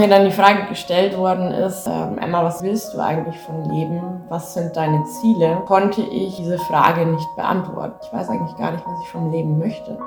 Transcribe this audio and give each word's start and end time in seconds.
Mir 0.00 0.08
dann 0.08 0.24
die 0.24 0.30
Frage 0.30 0.66
gestellt 0.66 1.14
worden 1.18 1.52
ist, 1.52 1.86
ähm, 1.86 2.16
Emma, 2.16 2.42
was 2.42 2.62
willst 2.62 2.94
du 2.94 3.00
eigentlich 3.00 3.36
von 3.40 3.68
Leben? 3.68 4.00
Was 4.30 4.54
sind 4.54 4.74
deine 4.74 5.04
Ziele? 5.04 5.62
Konnte 5.66 6.00
ich 6.00 6.36
diese 6.36 6.56
Frage 6.56 7.04
nicht 7.04 7.28
beantworten. 7.36 7.96
Ich 8.02 8.10
weiß 8.10 8.30
eigentlich 8.30 8.56
gar 8.56 8.72
nicht, 8.72 8.82
was 8.86 8.98
ich 9.02 9.08
vom 9.08 9.30
Leben 9.30 9.58
möchte. 9.58 9.98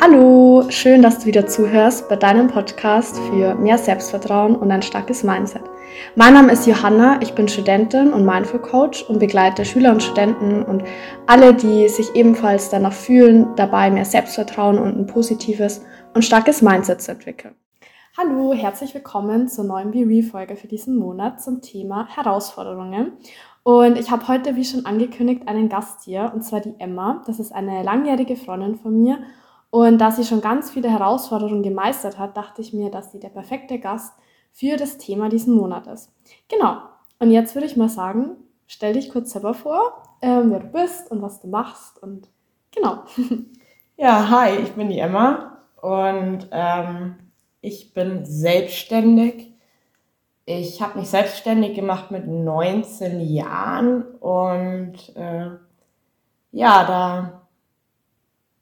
Hallo, 0.00 0.64
schön, 0.70 1.02
dass 1.02 1.20
du 1.20 1.26
wieder 1.26 1.46
zuhörst 1.46 2.08
bei 2.08 2.16
deinem 2.16 2.48
Podcast 2.48 3.16
für 3.30 3.54
mehr 3.54 3.78
Selbstvertrauen 3.78 4.56
und 4.56 4.72
ein 4.72 4.82
starkes 4.82 5.22
Mindset. 5.22 5.62
Mein 6.16 6.34
Name 6.34 6.50
ist 6.50 6.66
Johanna, 6.66 7.18
ich 7.20 7.36
bin 7.36 7.46
Studentin 7.46 8.12
und 8.12 8.26
Mindful 8.26 8.58
Coach 8.58 9.04
und 9.04 9.20
begleite 9.20 9.64
Schüler 9.64 9.92
und 9.92 10.02
Studenten 10.02 10.64
und 10.64 10.82
alle, 11.28 11.54
die 11.54 11.88
sich 11.88 12.12
ebenfalls 12.16 12.70
danach 12.70 12.92
fühlen, 12.92 13.54
dabei 13.54 13.88
mehr 13.88 14.04
Selbstvertrauen 14.04 14.80
und 14.80 14.98
ein 14.98 15.06
positives 15.06 15.84
und 16.12 16.24
starkes 16.24 16.60
Mindset 16.60 17.00
zu 17.00 17.12
entwickeln. 17.12 17.54
Hallo, 18.16 18.52
herzlich 18.52 18.94
willkommen 18.94 19.48
zur 19.48 19.64
neuen 19.64 19.90
Be-Re-Folge 19.90 20.54
für 20.54 20.68
diesen 20.68 20.96
Monat 20.96 21.42
zum 21.42 21.62
Thema 21.62 22.06
Herausforderungen. 22.06 23.14
Und 23.64 23.98
ich 23.98 24.12
habe 24.12 24.28
heute, 24.28 24.54
wie 24.54 24.64
schon 24.64 24.86
angekündigt, 24.86 25.48
einen 25.48 25.68
Gast 25.68 26.04
hier, 26.04 26.30
und 26.32 26.42
zwar 26.42 26.60
die 26.60 26.78
Emma. 26.78 27.24
Das 27.26 27.40
ist 27.40 27.52
eine 27.52 27.82
langjährige 27.82 28.36
Freundin 28.36 28.76
von 28.76 29.02
mir 29.02 29.18
und 29.70 29.98
da 29.98 30.12
sie 30.12 30.22
schon 30.22 30.40
ganz 30.40 30.70
viele 30.70 30.88
Herausforderungen 30.88 31.64
gemeistert 31.64 32.16
hat, 32.16 32.36
dachte 32.36 32.62
ich 32.62 32.72
mir, 32.72 32.88
dass 32.88 33.10
sie 33.10 33.18
der 33.18 33.30
perfekte 33.30 33.80
Gast 33.80 34.14
für 34.52 34.76
das 34.76 34.96
Thema 34.98 35.28
diesen 35.28 35.56
Monat 35.56 35.88
ist. 35.88 36.12
Genau. 36.48 36.76
Und 37.18 37.32
jetzt 37.32 37.56
würde 37.56 37.66
ich 37.66 37.76
mal 37.76 37.88
sagen, 37.88 38.36
stell 38.68 38.92
dich 38.92 39.10
kurz 39.10 39.32
selber 39.32 39.54
vor, 39.54 40.04
ähm, 40.22 40.52
wer 40.52 40.60
du 40.60 40.68
bist 40.68 41.10
und 41.10 41.20
was 41.20 41.40
du 41.40 41.48
machst 41.48 42.00
und 42.00 42.28
genau. 42.70 43.02
Ja, 43.96 44.28
hi, 44.28 44.56
ich 44.56 44.72
bin 44.72 44.88
die 44.88 44.98
Emma 44.98 45.58
und 45.80 46.48
ähm, 46.52 47.16
ich 47.64 47.94
bin 47.94 48.24
selbstständig. 48.24 49.52
Ich 50.44 50.82
habe 50.82 50.98
mich 50.98 51.08
selbstständig 51.08 51.74
gemacht 51.74 52.10
mit 52.10 52.26
19 52.26 53.20
Jahren 53.20 54.02
und 54.20 54.94
äh, 55.16 55.48
ja, 56.52 56.84
da 56.84 57.40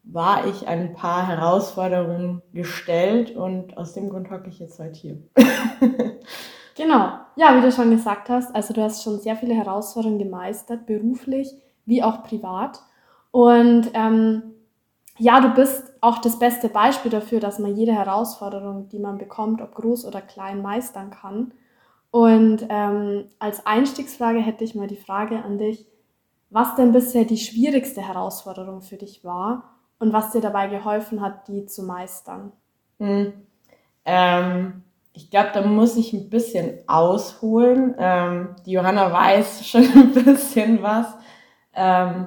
war 0.05 0.47
ich 0.47 0.69
ein 0.69 0.94
paar 0.94 1.27
Herausforderungen 1.27 2.42
gestellt 2.53 3.34
und 3.34 3.77
aus 3.77 3.92
dem 3.94 4.09
Grund 4.09 4.31
hocke 4.31 4.48
ich 4.48 4.61
jetzt 4.61 4.78
heute 4.78 4.98
hier. 4.98 5.19
genau. 6.77 7.19
Ja, 7.34 7.56
wie 7.56 7.62
du 7.62 7.72
schon 7.72 7.91
gesagt 7.91 8.28
hast, 8.28 8.55
also 8.55 8.72
du 8.72 8.83
hast 8.83 9.03
schon 9.03 9.19
sehr 9.19 9.37
viele 9.37 9.55
Herausforderungen 9.55 10.20
gemeistert, 10.20 10.87
beruflich 10.87 11.53
wie 11.87 12.03
auch 12.03 12.22
privat. 12.22 12.81
Und 13.33 13.91
ähm, 13.94 14.42
ja, 15.19 15.41
du 15.41 15.48
bist 15.50 15.91
auch 16.03 16.19
das 16.19 16.39
beste 16.39 16.69
Beispiel 16.69 17.12
dafür, 17.12 17.39
dass 17.39 17.61
man 17.61 17.77
jede 17.77 17.92
Herausforderung, 17.92 18.89
die 18.89 18.98
man 18.98 19.19
bekommt, 19.19 19.62
ob 19.62 19.77
groß 19.77 20.05
oder 20.05 20.20
klein, 20.20 20.61
meistern 20.61 21.11
kann. 21.11 21.53
Und 22.11 22.67
ähm, 22.69 23.27
als 23.39 23.64
Einstiegsfrage 23.64 24.41
hätte 24.41 24.64
ich 24.64 24.75
mal 24.75 24.89
die 24.89 24.97
Frage 24.97 25.42
an 25.42 25.59
dich, 25.59 25.86
was 26.50 26.75
denn 26.75 26.92
bisher 26.92 27.25
die 27.25 27.39
schwierigste 27.39 28.06
Herausforderung 28.06 28.83
für 28.83 28.97
dich 28.97 29.25
war 29.25 29.77
und 30.00 30.12
was 30.12 30.33
dir 30.33 30.41
dabei 30.41 30.67
geholfen 30.67 31.20
hat, 31.22 31.47
die 31.47 31.67
zu 31.67 31.84
meistern? 31.84 32.50
Hm. 32.98 33.33
Ähm, 34.05 34.83
ich 35.12 35.31
glaube, 35.31 35.50
da 35.55 35.62
muss 35.62 35.97
ich 35.97 36.12
ein 36.12 36.28
bisschen 36.28 36.81
ausholen. 36.89 37.94
Ähm, 37.97 38.56
die 38.66 38.72
Johanna 38.72 39.12
weiß 39.12 39.66
schon 39.69 39.84
ein 39.84 40.12
bisschen 40.12 40.83
was. 40.83 41.06
Ähm, 41.75 42.27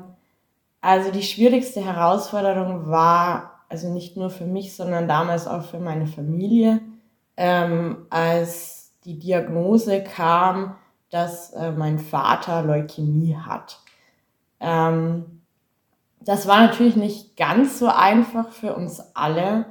also 0.80 1.12
die 1.12 1.24
schwierigste 1.24 1.84
Herausforderung 1.84 2.88
war, 2.90 3.55
also 3.76 3.90
nicht 3.90 4.16
nur 4.16 4.30
für 4.30 4.46
mich, 4.46 4.74
sondern 4.74 5.06
damals 5.06 5.48
auch 5.48 5.64
für 5.64 5.82
meine 5.82 6.08
Familie, 6.08 6.80
ähm, 7.36 8.06
als 8.10 8.94
die 9.04 9.20
Diagnose 9.20 10.02
kam, 10.02 10.78
dass 11.10 11.52
äh, 11.52 11.74
mein 11.74 12.00
Vater 12.00 12.64
Leukämie 12.64 13.36
hat. 13.36 13.82
Ähm, 14.62 15.42
das 16.22 16.48
war 16.48 16.66
natürlich 16.66 16.96
nicht 16.96 17.36
ganz 17.36 17.80
so 17.80 17.88
einfach 17.88 18.54
für 18.54 18.78
uns 18.78 19.04
alle 19.14 19.66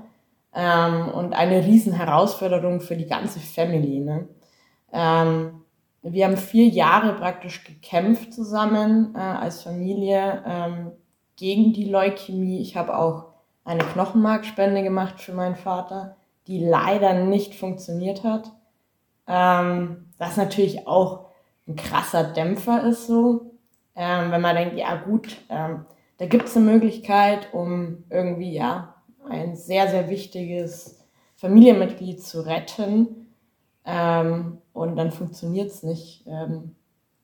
ähm, 0.55 1.09
und 1.09 1.33
eine 1.33 1.65
riesen 1.65 1.95
Herausforderung 1.95 2.83
für 2.83 2.97
die 2.97 3.07
ganze 3.07 3.41
Family. 3.41 4.01
Ne? 4.01 4.29
Ähm, 4.93 5.63
wir 6.03 6.27
haben 6.27 6.37
vier 6.37 6.69
Jahre 6.69 7.15
praktisch 7.15 7.65
gekämpft 7.65 8.35
zusammen 8.35 9.15
äh, 9.15 9.19
als 9.19 9.63
Familie 9.63 10.43
ähm, 10.47 10.93
gegen 11.37 11.73
die 11.73 11.89
Leukämie. 11.89 12.61
Ich 12.61 12.77
habe 12.77 12.99
auch 12.99 13.34
eine 13.65 13.85
Knochenmarkspende 13.85 14.83
gemacht 14.83 15.21
für 15.21 15.33
meinen 15.33 15.57
Vater, 15.57 16.17
die 16.47 16.65
leider 16.65 17.15
nicht 17.15 17.55
funktioniert 17.55 18.23
hat. 18.23 18.53
Ähm, 19.27 20.07
was 20.19 20.37
natürlich 20.37 20.87
auch 20.87 21.27
ein 21.67 21.77
krasser 21.77 22.25
Dämpfer 22.25 22.85
ist 22.85 23.07
so, 23.07 23.55
ähm, 23.97 24.31
wenn 24.31 24.41
man 24.41 24.57
denkt, 24.57 24.77
ja 24.77 24.97
gut, 24.97 25.39
ähm, 25.49 25.87
da 26.19 26.27
gibt 26.27 26.45
es 26.45 26.57
eine 26.57 26.67
Möglichkeit, 26.67 27.53
um 27.53 28.05
irgendwie 28.11 28.53
ja 28.53 28.95
ein 29.29 29.57
sehr, 29.57 29.89
sehr 29.89 30.09
wichtiges 30.11 31.05
Familienmitglied 31.37 32.23
zu 32.23 32.47
retten. 32.47 33.29
Ähm, 33.85 34.59
und 34.73 34.97
dann 34.97 35.11
funktioniert 35.11 35.71
es 35.71 35.83
nicht. 35.83 36.25
Ähm, 36.27 36.75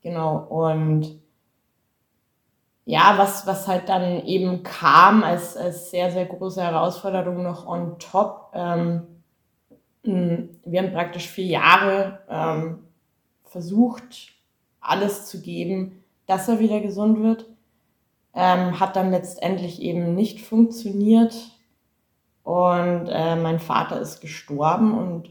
genau. 0.01 0.37
Und 0.37 1.20
ja, 2.91 3.17
was, 3.17 3.47
was 3.47 3.67
halt 3.67 3.89
dann 3.89 4.25
eben 4.25 4.63
kam 4.63 5.23
als, 5.23 5.55
als 5.55 5.91
sehr, 5.91 6.11
sehr 6.11 6.25
große 6.25 6.61
Herausforderung 6.61 7.43
noch 7.43 7.65
on 7.65 7.97
top. 7.99 8.51
Ähm, 8.53 9.07
wir 10.03 10.81
haben 10.81 10.91
praktisch 10.91 11.27
vier 11.27 11.45
Jahre 11.45 12.19
ähm, 12.27 12.79
versucht, 13.45 14.33
alles 14.79 15.27
zu 15.27 15.41
geben, 15.41 16.03
dass 16.25 16.47
er 16.49 16.59
wieder 16.59 16.79
gesund 16.79 17.21
wird 17.21 17.45
ähm, 18.33 18.79
hat 18.79 18.95
dann 18.95 19.11
letztendlich 19.11 19.81
eben 19.81 20.15
nicht 20.15 20.41
funktioniert. 20.41 21.35
Und 22.43 23.07
äh, 23.07 23.35
mein 23.35 23.59
Vater 23.59 23.99
ist 23.99 24.21
gestorben 24.21 24.97
und 24.97 25.29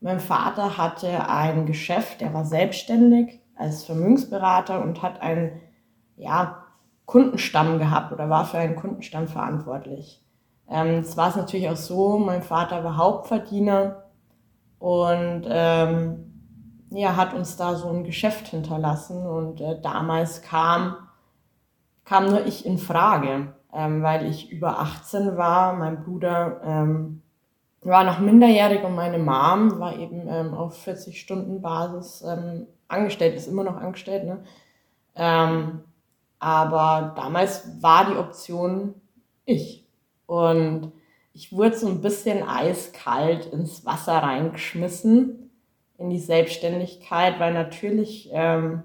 mein 0.00 0.20
Vater 0.20 0.78
hatte 0.78 1.28
ein 1.28 1.66
Geschäft, 1.66 2.20
der 2.20 2.32
war 2.32 2.44
selbstständig 2.44 3.40
als 3.56 3.84
Vermögensberater 3.84 4.82
und 4.82 5.02
hat 5.02 5.20
einen 5.20 5.60
ja, 6.16 6.65
Kundenstamm 7.06 7.78
gehabt 7.78 8.12
oder 8.12 8.28
war 8.28 8.44
für 8.44 8.58
einen 8.58 8.76
Kundenstamm 8.76 9.28
verantwortlich. 9.28 10.22
Ähm, 10.68 10.98
es 11.00 11.16
war 11.16 11.30
es 11.30 11.36
natürlich 11.36 11.68
auch 11.68 11.76
so, 11.76 12.18
mein 12.18 12.42
Vater 12.42 12.84
war 12.84 12.96
Hauptverdiener 12.96 14.04
und 14.78 15.44
ähm, 15.48 16.32
ja, 16.90 17.16
hat 17.16 17.34
uns 17.34 17.56
da 17.56 17.74
so 17.74 17.88
ein 17.88 18.04
Geschäft 18.04 18.48
hinterlassen 18.48 19.26
und 19.26 19.60
äh, 19.60 19.80
damals 19.80 20.42
kam 20.42 20.96
kam 22.06 22.26
nur 22.26 22.46
ich 22.46 22.64
in 22.64 22.78
Frage, 22.78 23.52
ähm, 23.74 24.02
weil 24.02 24.26
ich 24.26 24.50
über 24.50 24.78
18 24.78 25.36
war. 25.36 25.74
Mein 25.74 26.02
Bruder 26.02 26.60
ähm, 26.64 27.20
war 27.82 28.04
noch 28.04 28.20
minderjährig 28.20 28.82
und 28.84 28.94
meine 28.94 29.18
Mom 29.18 29.78
war 29.78 29.96
eben 29.98 30.26
ähm, 30.28 30.54
auf 30.54 30.78
40 30.82 31.20
Stunden 31.20 31.60
Basis 31.60 32.24
ähm, 32.26 32.66
angestellt, 32.88 33.36
ist 33.36 33.48
immer 33.48 33.64
noch 33.64 33.76
angestellt. 33.76 34.24
Ne? 34.24 34.44
Ähm, 35.16 35.80
aber 36.38 37.14
damals 37.16 37.82
war 37.82 38.06
die 38.10 38.16
Option 38.16 38.94
ich. 39.44 39.86
Und 40.26 40.92
ich 41.32 41.52
wurde 41.52 41.76
so 41.76 41.88
ein 41.88 42.00
bisschen 42.00 42.46
eiskalt 42.46 43.46
ins 43.46 43.84
Wasser 43.84 44.14
reingeschmissen, 44.14 45.50
in 45.98 46.10
die 46.10 46.18
Selbstständigkeit, 46.18 47.38
weil 47.38 47.54
natürlich 47.54 48.30
ähm, 48.32 48.82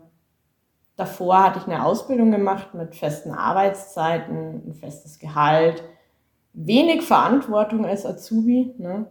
Davor 1.01 1.43
hatte 1.43 1.57
ich 1.57 1.65
eine 1.65 1.83
Ausbildung 1.83 2.29
gemacht 2.29 2.75
mit 2.75 2.95
festen 2.95 3.31
Arbeitszeiten, 3.31 4.61
ein 4.67 4.73
festes 4.75 5.17
Gehalt, 5.17 5.83
wenig 6.53 7.01
Verantwortung 7.01 7.87
als 7.87 8.05
Azubi, 8.05 8.75
ne? 8.77 9.07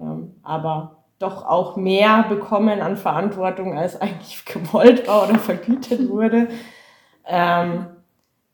Ähm, 0.00 0.36
aber 0.44 0.98
doch 1.18 1.44
auch 1.44 1.74
mehr 1.74 2.26
bekommen 2.28 2.80
an 2.80 2.96
Verantwortung, 2.96 3.76
als 3.76 4.00
eigentlich 4.00 4.44
gewollt 4.44 5.08
war 5.08 5.28
oder 5.28 5.40
vergütet 5.40 6.08
wurde. 6.08 6.46
Ähm, 7.26 7.86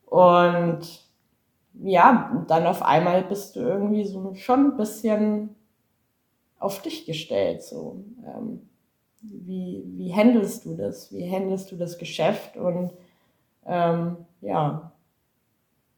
und 0.07 0.81
ja, 1.83 2.45
dann 2.49 2.67
auf 2.67 2.83
einmal 2.83 3.23
bist 3.25 3.57
du 3.57 3.61
irgendwie 3.61 4.05
so 4.05 4.35
schon 4.35 4.73
ein 4.73 4.77
bisschen 4.77 5.55
auf 6.59 6.83
dich 6.83 7.07
gestellt. 7.07 7.63
So. 7.63 8.05
Ähm, 8.27 8.69
wie, 9.23 9.85
wie 9.97 10.15
handelst 10.15 10.65
du 10.65 10.77
das? 10.77 11.13
Wie 11.13 11.31
handelst 11.31 11.71
du 11.73 11.77
das 11.77 11.99
Geschäft? 11.99 12.57
Und 12.57 12.93
ähm, 13.67 14.17
ja, 14.41 14.93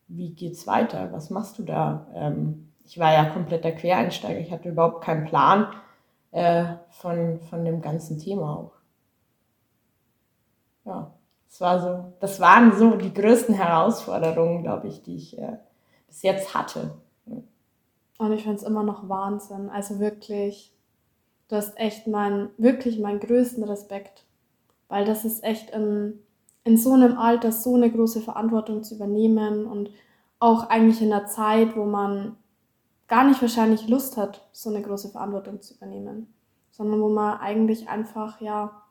wie 0.09 0.31
geht's 0.31 0.67
weiter? 0.67 1.11
Was 1.13 1.31
machst 1.31 1.59
du 1.59 1.63
da? 1.63 2.07
Ähm, 2.15 2.69
ich 2.85 2.99
war 2.99 3.13
ja 3.13 3.25
kompletter 3.27 3.73
Quereinsteiger, 3.73 4.41
ich 4.41 4.51
hatte 4.51 4.69
überhaupt 4.71 5.05
keinen 5.05 5.25
Plan 5.25 5.69
äh, 6.33 6.65
von, 6.91 7.41
von 7.41 7.65
dem 7.65 7.81
ganzen 7.81 8.19
Thema 8.19 8.57
auch. 8.59 8.73
Ja, 10.85 11.13
das 11.61 11.69
war 11.69 11.81
so, 11.81 12.13
das 12.21 12.41
waren 12.41 12.73
so 12.73 12.97
die 12.97 13.13
größten 13.13 13.55
Herausforderungen, 13.55 14.63
glaube 14.63 14.89
ich, 14.89 15.03
die 15.03 15.17
ich 15.17 15.39
äh, 15.39 15.59
bis 16.09 16.23
jetzt 16.23 16.55
hatte. 16.55 16.95
Und 18.19 18.33
ich 18.33 18.43
finde 18.43 18.57
es 18.57 18.63
immer 18.63 18.83
noch 18.83 19.09
Wahnsinn. 19.09 19.71
Also 19.71 20.01
wirklich 20.01 20.75
du 21.51 21.57
hast 21.57 21.77
echt 21.79 22.07
mein, 22.07 22.49
wirklich 22.57 22.99
meinen 22.99 23.21
größten 23.21 23.65
Respekt. 23.65 24.25
Weil 24.89 25.05
das 25.05 25.25
ist 25.25 25.45
echt 25.45 25.71
in, 25.71 26.19
in 26.65 26.77
so 26.77 26.93
einem 26.93 27.19
Alter 27.19 27.53
so 27.53 27.75
eine 27.75 27.91
große 27.91 28.21
Verantwortung 28.21 28.83
zu 28.83 28.95
übernehmen 28.95 29.67
und 29.67 29.91
auch 30.39 30.71
eigentlich 30.71 31.03
in 31.03 31.13
einer 31.13 31.27
Zeit, 31.27 31.77
wo 31.77 31.85
man 31.85 32.37
gar 33.09 33.25
nicht 33.25 33.43
wahrscheinlich 33.43 33.89
Lust 33.89 34.17
hat, 34.17 34.49
so 34.53 34.71
eine 34.71 34.83
große 34.83 35.11
Verantwortung 35.11 35.61
zu 35.61 35.75
übernehmen, 35.75 36.33
sondern 36.71 37.01
wo 37.01 37.09
man 37.09 37.39
eigentlich 37.39 37.89
einfach, 37.89 38.41
ja, 38.41 38.83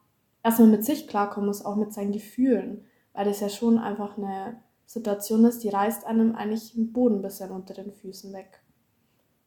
erstmal 0.43 0.69
mit 0.69 0.85
sich 0.85 1.07
klarkommen 1.07 1.47
muss, 1.47 1.65
auch 1.65 1.75
mit 1.75 1.93
seinen 1.93 2.11
Gefühlen, 2.11 2.85
weil 3.13 3.25
das 3.25 3.39
ja 3.39 3.49
schon 3.49 3.77
einfach 3.77 4.17
eine 4.17 4.61
Situation 4.85 5.45
ist, 5.45 5.63
die 5.63 5.69
reißt 5.69 6.05
einem 6.05 6.35
eigentlich 6.35 6.73
den 6.73 6.91
Boden 6.91 7.17
ein 7.17 7.21
bisschen 7.21 7.51
unter 7.51 7.73
den 7.73 7.91
Füßen 7.91 8.33
weg. 8.33 8.61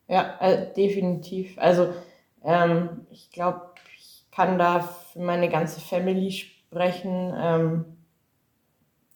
Ja, 0.08 0.38
äh, 0.40 0.72
definitiv. 0.72 1.58
Also 1.58 1.88
ähm, 2.44 3.06
ich 3.10 3.30
glaube, 3.30 3.62
ich 3.98 4.26
kann 4.30 4.58
da 4.58 4.80
für 4.80 5.20
meine 5.20 5.48
ganze 5.48 5.80
Family 5.80 6.30
sprechen. 6.30 7.32
Ähm, 7.36 7.84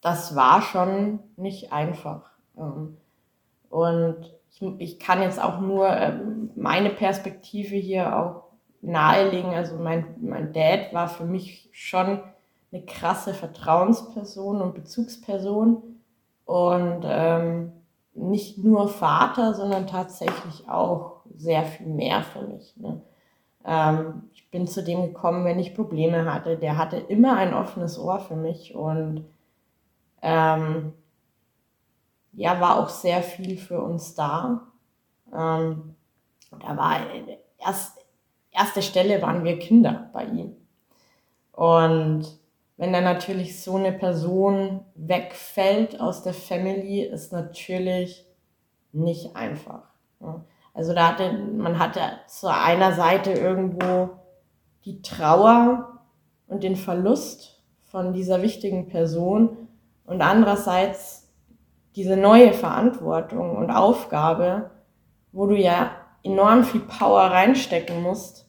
das 0.01 0.35
war 0.35 0.61
schon 0.61 1.19
nicht 1.35 1.71
einfach. 1.71 2.29
Ähm, 2.57 2.97
und 3.69 4.17
ich, 4.49 4.61
ich 4.79 4.99
kann 4.99 5.21
jetzt 5.21 5.41
auch 5.41 5.59
nur 5.59 5.89
ähm, 5.89 6.49
meine 6.55 6.89
Perspektive 6.89 7.75
hier 7.75 8.17
auch 8.17 8.46
nahelegen. 8.81 9.53
Also 9.53 9.77
mein, 9.77 10.15
mein 10.21 10.53
Dad 10.53 10.93
war 10.93 11.07
für 11.07 11.25
mich 11.25 11.69
schon 11.71 12.21
eine 12.71 12.85
krasse 12.85 13.33
Vertrauensperson 13.33 14.61
und 14.61 14.75
Bezugsperson 14.75 15.83
und 16.45 17.01
ähm, 17.03 17.73
nicht 18.13 18.57
nur 18.57 18.87
Vater, 18.89 19.53
sondern 19.53 19.87
tatsächlich 19.87 20.67
auch 20.67 21.21
sehr 21.35 21.63
viel 21.63 21.87
mehr 21.87 22.23
für 22.23 22.41
mich. 22.41 22.75
Ne? 22.77 23.01
Ähm, 23.63 24.23
ich 24.33 24.49
bin 24.49 24.67
zu 24.67 24.83
dem 24.83 25.01
gekommen, 25.03 25.45
wenn 25.45 25.59
ich 25.59 25.75
Probleme 25.75 26.31
hatte. 26.31 26.57
Der 26.57 26.77
hatte 26.77 26.97
immer 26.97 27.37
ein 27.37 27.53
offenes 27.53 27.99
Ohr 27.99 28.19
für 28.19 28.35
mich 28.35 28.75
und 28.75 29.25
ähm, 30.21 30.93
ja, 32.33 32.59
war 32.59 32.79
auch 32.79 32.89
sehr 32.89 33.21
viel 33.21 33.57
für 33.57 33.81
uns 33.81 34.15
da. 34.15 34.67
Ähm, 35.33 35.95
da 36.51 36.77
war 36.77 36.97
erst 37.59 38.06
erste 38.57 38.81
Stelle 38.81 39.21
waren 39.21 39.43
wir 39.43 39.59
Kinder 39.59 40.09
bei 40.13 40.25
ihm. 40.25 40.55
Und 41.51 42.25
wenn 42.77 42.93
dann 42.93 43.03
natürlich 43.03 43.61
so 43.61 43.75
eine 43.75 43.91
Person 43.91 44.81
wegfällt 44.95 45.99
aus 45.99 46.23
der 46.23 46.33
Family, 46.33 47.01
ist 47.01 47.31
natürlich 47.31 48.25
nicht 48.91 49.35
einfach. 49.35 49.83
Also 50.73 50.93
da 50.93 51.09
hatte, 51.09 51.33
man 51.33 51.79
hatte 51.79 52.01
zu 52.27 52.51
einer 52.51 52.93
Seite 52.93 53.31
irgendwo 53.31 54.09
die 54.85 55.01
Trauer 55.01 55.99
und 56.47 56.63
den 56.63 56.75
Verlust 56.75 57.63
von 57.89 58.13
dieser 58.13 58.41
wichtigen 58.41 58.87
Person 58.87 59.67
und 60.05 60.21
andererseits 60.21 61.27
diese 61.95 62.15
neue 62.15 62.53
Verantwortung 62.53 63.57
und 63.57 63.71
Aufgabe, 63.71 64.69
wo 65.31 65.47
du 65.47 65.55
ja 65.55 65.91
enorm 66.23 66.63
viel 66.63 66.81
Power 66.81 67.21
reinstecken 67.21 68.03
musst, 68.03 68.46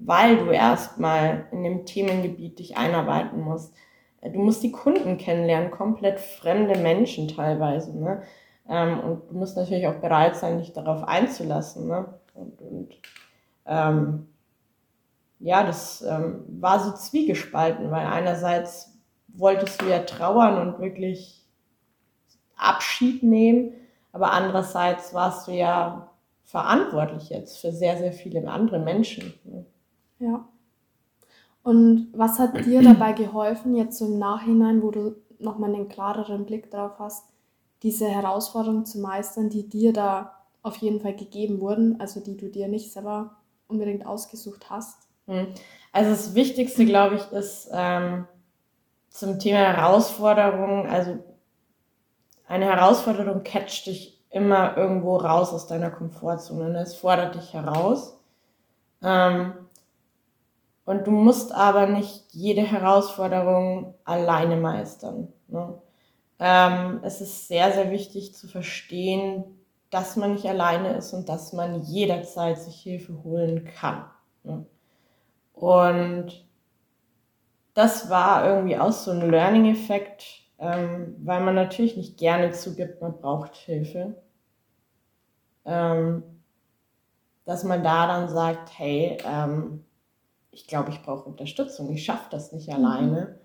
weil 0.00 0.38
du 0.38 0.50
erstmal 0.50 1.46
in 1.52 1.62
dem 1.62 1.84
Themengebiet 1.84 2.58
dich 2.58 2.76
einarbeiten 2.76 3.42
musst. 3.42 3.74
Du 4.22 4.38
musst 4.38 4.62
die 4.62 4.72
Kunden 4.72 5.18
kennenlernen, 5.18 5.70
komplett 5.70 6.20
fremde 6.20 6.78
Menschen 6.78 7.28
teilweise. 7.28 7.98
Ne? 7.98 8.22
Ähm, 8.68 9.00
und 9.00 9.30
du 9.30 9.36
musst 9.36 9.56
natürlich 9.56 9.86
auch 9.86 10.00
bereit 10.00 10.36
sein, 10.36 10.58
dich 10.58 10.72
darauf 10.72 11.04
einzulassen. 11.04 11.86
Ne? 11.86 12.14
Und, 12.34 12.60
und 12.62 12.94
ähm, 13.66 14.26
ja, 15.38 15.64
das 15.64 16.02
ähm, 16.02 16.44
war 16.48 16.80
so 16.80 16.92
zwiegespalten, 16.92 17.90
weil 17.90 18.06
einerseits 18.06 18.98
wolltest 19.28 19.80
du 19.80 19.86
ja 19.86 20.00
trauern 20.00 20.66
und 20.66 20.80
wirklich 20.80 21.46
Abschied 22.56 23.22
nehmen, 23.22 23.72
aber 24.12 24.32
andererseits 24.32 25.14
warst 25.14 25.48
du 25.48 25.52
ja 25.52 26.10
verantwortlich 26.44 27.30
jetzt 27.30 27.58
für 27.58 27.70
sehr, 27.72 27.96
sehr 27.96 28.12
viele 28.12 28.46
andere 28.50 28.80
Menschen. 28.80 29.32
Ne? 29.44 29.64
Ja. 30.20 30.48
Und 31.62 32.08
was 32.14 32.38
hat 32.38 32.64
dir 32.64 32.82
dabei 32.84 33.12
geholfen, 33.12 33.74
jetzt 33.74 33.98
so 33.98 34.06
im 34.06 34.18
Nachhinein, 34.18 34.82
wo 34.82 34.90
du 34.90 35.16
nochmal 35.38 35.74
einen 35.74 35.88
klareren 35.88 36.46
Blick 36.46 36.70
drauf 36.70 36.92
hast, 36.98 37.24
diese 37.82 38.06
Herausforderungen 38.06 38.86
zu 38.86 39.00
meistern, 39.00 39.48
die 39.48 39.68
dir 39.68 39.92
da 39.92 40.36
auf 40.62 40.76
jeden 40.76 41.00
Fall 41.00 41.16
gegeben 41.16 41.60
wurden, 41.60 41.98
also 42.00 42.20
die 42.20 42.36
du 42.36 42.48
dir 42.48 42.68
nicht 42.68 42.92
selber 42.92 43.36
unbedingt 43.66 44.06
ausgesucht 44.06 44.68
hast? 44.68 45.08
Hm. 45.26 45.48
Also 45.92 46.10
das 46.10 46.34
Wichtigste, 46.34 46.84
glaube 46.84 47.16
ich, 47.16 47.32
ist 47.32 47.68
ähm, 47.72 48.26
zum 49.08 49.38
Thema 49.38 49.58
Herausforderungen, 49.58 50.86
also 50.86 51.18
eine 52.46 52.66
Herausforderung 52.66 53.42
catcht 53.42 53.86
dich 53.86 54.20
immer 54.30 54.76
irgendwo 54.76 55.16
raus 55.16 55.52
aus 55.52 55.66
deiner 55.66 55.90
Komfortzone. 55.90 56.78
Es 56.80 56.94
fordert 56.94 57.34
dich 57.34 57.52
heraus. 57.52 58.20
Ähm, 59.02 59.52
und 60.90 61.06
du 61.06 61.12
musst 61.12 61.54
aber 61.54 61.86
nicht 61.86 62.32
jede 62.32 62.62
Herausforderung 62.62 63.94
alleine 64.04 64.56
meistern. 64.56 65.32
Ne? 65.46 65.80
Ähm, 66.40 66.98
es 67.04 67.20
ist 67.20 67.46
sehr, 67.46 67.70
sehr 67.70 67.92
wichtig 67.92 68.34
zu 68.34 68.48
verstehen, 68.48 69.44
dass 69.90 70.16
man 70.16 70.32
nicht 70.32 70.46
alleine 70.46 70.96
ist 70.96 71.12
und 71.12 71.28
dass 71.28 71.52
man 71.52 71.80
jederzeit 71.84 72.58
sich 72.58 72.74
Hilfe 72.80 73.22
holen 73.22 73.70
kann. 73.78 74.04
Ne? 74.42 74.66
Und 75.54 76.44
das 77.74 78.10
war 78.10 78.44
irgendwie 78.48 78.76
auch 78.76 78.90
so 78.90 79.12
ein 79.12 79.30
Learning-Effekt, 79.30 80.24
ähm, 80.58 81.14
weil 81.22 81.40
man 81.40 81.54
natürlich 81.54 81.96
nicht 81.96 82.18
gerne 82.18 82.50
zugibt, 82.50 83.00
man 83.00 83.16
braucht 83.16 83.54
Hilfe. 83.54 84.20
Ähm, 85.64 86.24
dass 87.44 87.62
man 87.62 87.84
da 87.84 88.08
dann 88.08 88.28
sagt, 88.28 88.76
hey, 88.76 89.16
ähm, 89.24 89.84
ich 90.52 90.66
glaube, 90.66 90.90
ich 90.90 91.02
brauche 91.02 91.28
Unterstützung, 91.28 91.90
ich 91.92 92.04
schaffe 92.04 92.26
das 92.30 92.52
nicht 92.52 92.68
mhm. 92.68 92.74
alleine. 92.74 93.38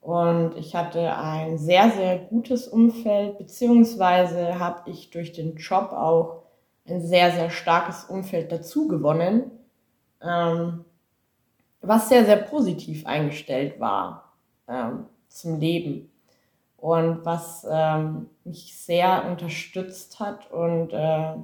Und 0.00 0.56
ich 0.56 0.74
hatte 0.74 1.14
ein 1.14 1.58
sehr, 1.58 1.90
sehr 1.90 2.18
gutes 2.18 2.66
Umfeld, 2.66 3.36
beziehungsweise 3.36 4.58
habe 4.58 4.88
ich 4.90 5.10
durch 5.10 5.32
den 5.32 5.56
Job 5.56 5.92
auch 5.92 6.44
ein 6.86 7.02
sehr, 7.02 7.30
sehr 7.32 7.50
starkes 7.50 8.04
Umfeld 8.04 8.50
dazu 8.50 8.88
gewonnen, 8.88 9.50
ähm, 10.22 10.86
was 11.82 12.08
sehr, 12.08 12.24
sehr 12.24 12.38
positiv 12.38 13.06
eingestellt 13.06 13.78
war 13.78 14.32
ähm, 14.68 15.06
zum 15.28 15.60
Leben 15.60 16.10
und 16.78 17.24
was 17.26 17.66
ähm, 17.70 18.30
mich 18.44 18.76
sehr 18.78 19.26
unterstützt 19.26 20.18
hat 20.18 20.50
und 20.50 20.92
äh, 20.92 21.34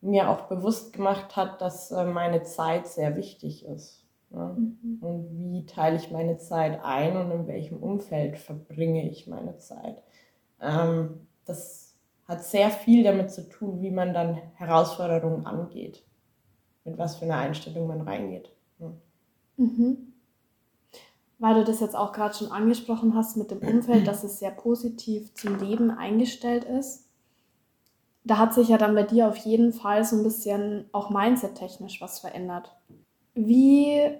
mir 0.00 0.30
auch 0.30 0.42
bewusst 0.42 0.92
gemacht 0.92 1.36
hat, 1.36 1.60
dass 1.60 1.90
äh, 1.90 2.04
meine 2.04 2.42
Zeit 2.42 2.86
sehr 2.86 3.16
wichtig 3.16 3.64
ist. 3.66 4.04
Ne? 4.30 4.56
Mhm. 4.56 4.98
Und 5.00 5.52
wie 5.52 5.66
teile 5.66 5.96
ich 5.96 6.10
meine 6.10 6.38
Zeit 6.38 6.80
ein 6.82 7.16
und 7.16 7.30
in 7.30 7.46
welchem 7.46 7.78
Umfeld 7.78 8.38
verbringe 8.38 9.08
ich 9.10 9.26
meine 9.26 9.58
Zeit. 9.58 10.02
Ähm, 10.60 11.26
das 11.44 11.94
hat 12.26 12.44
sehr 12.44 12.70
viel 12.70 13.02
damit 13.02 13.30
zu 13.30 13.48
tun, 13.48 13.82
wie 13.82 13.90
man 13.90 14.14
dann 14.14 14.36
Herausforderungen 14.54 15.46
angeht. 15.46 16.04
Mit 16.84 16.96
was 16.96 17.16
für 17.16 17.26
einer 17.26 17.36
Einstellung 17.36 17.86
man 17.86 18.00
reingeht. 18.00 18.50
Ne? 18.78 18.92
Mhm. 19.56 20.12
Weil 21.38 21.54
du 21.54 21.64
das 21.64 21.80
jetzt 21.80 21.96
auch 21.96 22.12
gerade 22.12 22.34
schon 22.34 22.52
angesprochen 22.52 23.14
hast 23.14 23.36
mit 23.36 23.50
dem 23.50 23.58
Umfeld, 23.58 24.06
dass 24.06 24.24
es 24.24 24.38
sehr 24.38 24.50
positiv 24.50 25.34
zum 25.34 25.58
Leben 25.58 25.90
eingestellt 25.90 26.64
ist 26.64 27.09
da 28.24 28.38
hat 28.38 28.54
sich 28.54 28.68
ja 28.68 28.78
dann 28.78 28.94
bei 28.94 29.02
dir 29.02 29.28
auf 29.28 29.36
jeden 29.36 29.72
Fall 29.72 30.04
so 30.04 30.16
ein 30.16 30.22
bisschen 30.22 30.88
auch 30.92 31.10
mindset-technisch 31.10 32.00
was 32.00 32.20
verändert. 32.20 32.74
Wie 33.34 34.10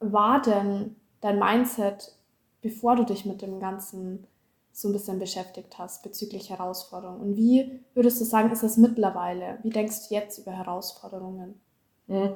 war 0.00 0.40
denn 0.40 0.96
dein 1.20 1.38
Mindset, 1.38 2.16
bevor 2.60 2.96
du 2.96 3.04
dich 3.04 3.26
mit 3.26 3.42
dem 3.42 3.60
Ganzen 3.60 4.26
so 4.72 4.88
ein 4.88 4.92
bisschen 4.92 5.18
beschäftigt 5.18 5.78
hast 5.78 6.02
bezüglich 6.02 6.50
Herausforderungen? 6.50 7.20
Und 7.20 7.36
wie 7.36 7.80
würdest 7.94 8.20
du 8.20 8.24
sagen, 8.24 8.50
ist 8.50 8.62
es 8.62 8.76
mittlerweile? 8.78 9.58
Wie 9.62 9.70
denkst 9.70 10.08
du 10.08 10.14
jetzt 10.14 10.38
über 10.38 10.52
Herausforderungen? 10.52 11.60
Hm. 12.08 12.34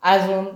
Also 0.00 0.48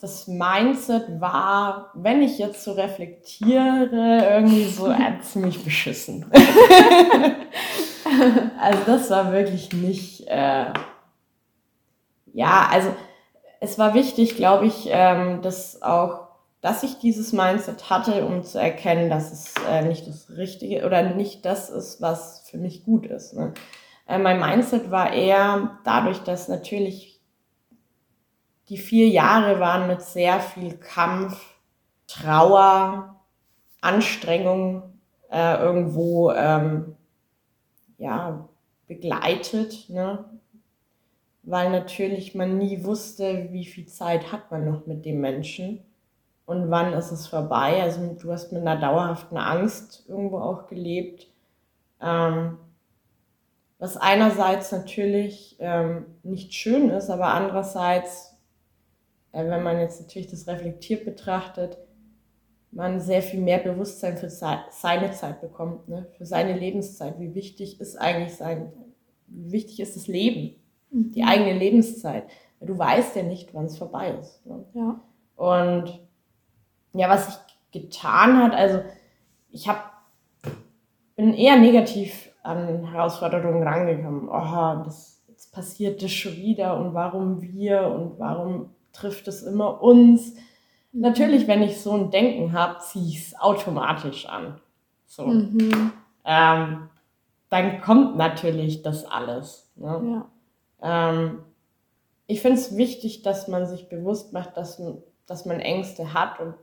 das 0.00 0.28
Mindset 0.28 1.20
war, 1.20 1.90
wenn 1.94 2.22
ich 2.22 2.38
jetzt 2.38 2.62
so 2.62 2.72
reflektiere, 2.72 4.24
irgendwie 4.30 4.64
so 4.64 4.86
äh, 4.90 5.20
ziemlich 5.22 5.64
beschissen. 5.64 6.24
also 8.60 8.82
das 8.86 9.10
war 9.10 9.32
wirklich 9.32 9.72
nicht, 9.72 10.26
äh, 10.26 10.72
ja, 12.32 12.68
also 12.70 12.94
es 13.60 13.78
war 13.78 13.94
wichtig, 13.94 14.36
glaube 14.36 14.66
ich, 14.66 14.88
ähm, 14.90 15.42
dass 15.42 15.82
auch, 15.82 16.28
dass 16.60 16.82
ich 16.82 16.98
dieses 16.98 17.32
Mindset 17.32 17.90
hatte, 17.90 18.24
um 18.24 18.42
zu 18.42 18.60
erkennen, 18.60 19.10
dass 19.10 19.32
es 19.32 19.54
äh, 19.68 19.82
nicht 19.82 20.06
das 20.06 20.30
Richtige 20.30 20.84
oder 20.86 21.02
nicht 21.02 21.44
das 21.44 21.70
ist, 21.70 22.00
was 22.00 22.48
für 22.48 22.58
mich 22.58 22.84
gut 22.84 23.06
ist. 23.06 23.34
Ne? 23.34 23.54
Äh, 24.06 24.18
mein 24.18 24.40
Mindset 24.40 24.90
war 24.90 25.12
eher 25.12 25.78
dadurch, 25.84 26.18
dass 26.20 26.48
natürlich 26.48 27.20
die 28.68 28.78
vier 28.78 29.08
Jahre 29.08 29.60
waren 29.60 29.86
mit 29.86 30.02
sehr 30.02 30.40
viel 30.40 30.76
Kampf, 30.76 31.54
Trauer, 32.06 33.16
Anstrengung 33.80 34.98
äh, 35.30 35.56
irgendwo 35.56 36.32
ähm, 36.32 36.97
ja, 37.98 38.48
begleitet, 38.86 39.90
ne? 39.90 40.24
weil 41.42 41.70
natürlich 41.70 42.34
man 42.34 42.58
nie 42.58 42.84
wusste, 42.84 43.48
wie 43.52 43.64
viel 43.64 43.86
Zeit 43.86 44.32
hat 44.32 44.50
man 44.50 44.64
noch 44.64 44.86
mit 44.86 45.04
dem 45.04 45.20
Menschen 45.20 45.80
und 46.46 46.70
wann 46.70 46.92
ist 46.92 47.10
es 47.10 47.26
vorbei. 47.26 47.82
Also 47.82 48.14
du 48.14 48.32
hast 48.32 48.52
mit 48.52 48.62
einer 48.62 48.80
dauerhaften 48.80 49.36
Angst 49.36 50.04
irgendwo 50.08 50.38
auch 50.38 50.66
gelebt, 50.66 51.26
ähm, 52.00 52.58
was 53.78 53.96
einerseits 53.96 54.72
natürlich 54.72 55.56
ähm, 55.58 56.06
nicht 56.22 56.52
schön 56.52 56.90
ist, 56.90 57.10
aber 57.10 57.28
andererseits, 57.28 58.36
äh, 59.32 59.44
wenn 59.48 59.62
man 59.62 59.78
jetzt 59.78 60.00
natürlich 60.00 60.28
das 60.28 60.46
reflektiert 60.48 61.04
betrachtet, 61.04 61.78
man 62.70 63.00
sehr 63.00 63.22
viel 63.22 63.40
mehr 63.40 63.58
Bewusstsein 63.58 64.16
für 64.16 64.28
seine 64.28 65.10
Zeit 65.12 65.40
bekommt, 65.40 65.88
ne? 65.88 66.06
für 66.16 66.26
seine 66.26 66.58
Lebenszeit. 66.58 67.18
Wie 67.18 67.34
wichtig 67.34 67.80
ist 67.80 67.96
eigentlich 67.96 68.34
sein, 68.34 68.72
wie 69.26 69.52
wichtig 69.52 69.80
ist 69.80 69.96
das 69.96 70.06
Leben, 70.06 70.56
mhm. 70.90 71.12
die 71.12 71.24
eigene 71.24 71.58
Lebenszeit. 71.58 72.24
Du 72.60 72.76
weißt 72.76 73.16
ja 73.16 73.22
nicht, 73.22 73.54
wann 73.54 73.66
es 73.66 73.78
vorbei 73.78 74.16
ist. 74.20 74.44
Ne? 74.44 74.64
Ja. 74.74 75.00
Und 75.36 76.00
ja, 76.92 77.08
was 77.08 77.26
sich 77.26 77.82
getan 77.82 78.42
hat, 78.42 78.54
also 78.54 78.80
ich 79.50 79.68
habe 79.68 79.80
bin 81.18 81.34
eher 81.34 81.58
negativ 81.58 82.30
an 82.44 82.84
Herausforderungen 82.92 83.64
rangekommen. 83.64 84.28
Oh, 84.28 84.84
das 84.84 85.20
jetzt 85.26 85.52
passiert 85.52 86.00
das 86.00 86.12
schon 86.12 86.36
wieder 86.36 86.78
und 86.78 86.94
warum 86.94 87.42
wir 87.42 87.88
und 87.88 88.20
warum 88.20 88.70
trifft 88.92 89.26
es 89.26 89.42
immer 89.42 89.82
uns? 89.82 90.34
Natürlich, 91.00 91.46
wenn 91.46 91.62
ich 91.62 91.80
so 91.80 91.92
ein 91.92 92.10
Denken 92.10 92.52
habe, 92.52 92.78
ziehe 92.80 93.06
ich 93.06 93.28
es 93.28 93.40
automatisch 93.40 94.26
an. 94.26 94.60
So. 95.06 95.26
Mhm. 95.26 95.92
Ähm, 96.24 96.88
dann 97.48 97.80
kommt 97.80 98.16
natürlich 98.16 98.82
das 98.82 99.04
alles. 99.04 99.70
Ne? 99.76 100.26
Ja. 100.82 101.10
Ähm, 101.10 101.38
ich 102.26 102.42
finde 102.42 102.58
es 102.58 102.76
wichtig, 102.76 103.22
dass 103.22 103.48
man 103.48 103.66
sich 103.66 103.88
bewusst 103.88 104.32
macht, 104.32 104.56
dass, 104.56 104.82
dass 105.26 105.46
man 105.46 105.60
Ängste 105.60 106.12
hat 106.12 106.40
und 106.40 106.54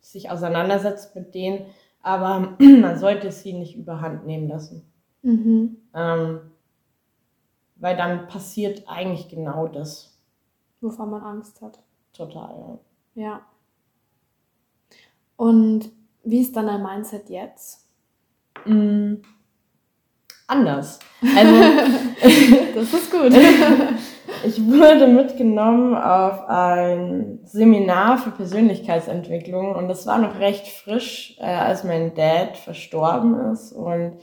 sich 0.00 0.30
auseinandersetzt 0.30 1.14
mit 1.14 1.34
denen, 1.34 1.66
aber 2.02 2.56
man 2.58 2.98
sollte 2.98 3.30
sie 3.32 3.52
nicht 3.52 3.76
überhand 3.76 4.26
nehmen 4.26 4.48
lassen. 4.48 4.90
Mhm. 5.22 5.76
Ähm, 5.94 6.40
weil 7.76 7.96
dann 7.96 8.28
passiert 8.28 8.84
eigentlich 8.86 9.28
genau 9.28 9.68
das. 9.68 10.18
Wovon 10.80 11.10
man 11.10 11.22
Angst 11.22 11.62
hat. 11.62 11.78
Total, 12.12 12.78
ja. 13.14 13.22
Ja. 13.22 13.40
Und 15.40 15.90
wie 16.22 16.42
ist 16.42 16.54
dann 16.54 16.66
dein 16.66 16.82
Mindset 16.82 17.30
jetzt? 17.30 17.88
Mm, 18.66 19.14
anders. 20.46 20.98
Also, 21.34 21.54
das 22.74 22.92
ist 22.92 23.10
gut. 23.10 23.32
ich 24.44 24.62
wurde 24.66 25.06
mitgenommen 25.06 25.94
auf 25.94 26.46
ein 26.46 27.38
Seminar 27.44 28.18
für 28.18 28.32
Persönlichkeitsentwicklung 28.32 29.74
und 29.76 29.88
das 29.88 30.06
war 30.06 30.18
noch 30.18 30.38
recht 30.40 30.68
frisch, 30.68 31.38
äh, 31.40 31.46
als 31.46 31.84
mein 31.84 32.14
Dad 32.14 32.58
verstorben 32.58 33.50
ist. 33.50 33.72
Und 33.72 34.18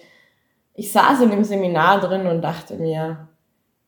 ich 0.76 0.92
saß 0.92 1.22
in 1.22 1.32
dem 1.32 1.44
Seminar 1.44 2.00
drin 2.00 2.28
und 2.28 2.44
dachte 2.44 2.76
mir, 2.76 3.28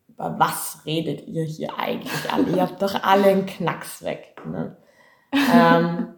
über 0.07 0.39
was 0.39 0.79
redet 0.83 1.27
ihr 1.27 1.43
hier 1.43 1.77
eigentlich 1.77 2.33
alle? 2.33 2.55
ihr 2.55 2.63
habt 2.63 2.81
doch 2.81 3.03
alle 3.03 3.25
einen 3.25 3.45
Knacks 3.45 4.03
weg. 4.03 4.35
Ne? 4.47 4.77
ähm, 5.53 6.15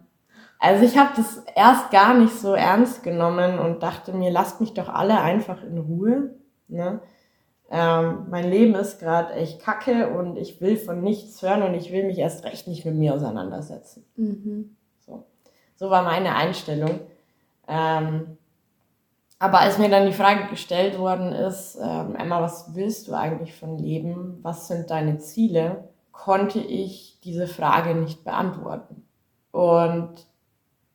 also 0.62 0.84
ich 0.84 0.96
habe 0.96 1.10
das 1.16 1.42
erst 1.56 1.90
gar 1.90 2.14
nicht 2.14 2.38
so 2.38 2.54
ernst 2.54 3.02
genommen 3.02 3.58
und 3.58 3.82
dachte 3.82 4.12
mir, 4.12 4.30
lasst 4.30 4.60
mich 4.60 4.72
doch 4.74 4.88
alle 4.88 5.20
einfach 5.20 5.60
in 5.64 5.76
Ruhe. 5.76 6.36
Ne? 6.68 7.00
Ähm, 7.68 8.26
mein 8.30 8.48
Leben 8.48 8.76
ist 8.76 9.00
gerade 9.00 9.32
echt 9.32 9.60
kacke 9.60 10.10
und 10.10 10.36
ich 10.36 10.60
will 10.60 10.76
von 10.76 11.02
nichts 11.02 11.42
hören 11.42 11.64
und 11.64 11.74
ich 11.74 11.90
will 11.90 12.04
mich 12.04 12.18
erst 12.18 12.44
recht 12.44 12.68
nicht 12.68 12.84
mit 12.84 12.94
mir 12.94 13.12
auseinandersetzen. 13.12 14.06
Mhm. 14.14 14.76
So. 15.00 15.26
so 15.74 15.90
war 15.90 16.04
meine 16.04 16.36
Einstellung. 16.36 17.00
Ähm, 17.66 18.38
aber 19.40 19.58
als 19.58 19.78
mir 19.78 19.88
dann 19.88 20.06
die 20.06 20.12
Frage 20.12 20.46
gestellt 20.48 20.96
worden 20.96 21.32
ist, 21.32 21.76
ähm, 21.82 22.14
Emma, 22.14 22.40
was 22.40 22.76
willst 22.76 23.08
du 23.08 23.14
eigentlich 23.14 23.56
von 23.56 23.78
Leben? 23.78 24.38
Was 24.42 24.68
sind 24.68 24.90
deine 24.90 25.18
Ziele? 25.18 25.88
Konnte 26.12 26.60
ich 26.60 27.18
diese 27.24 27.48
Frage 27.48 27.96
nicht 27.96 28.22
beantworten. 28.22 29.08
Und 29.50 30.30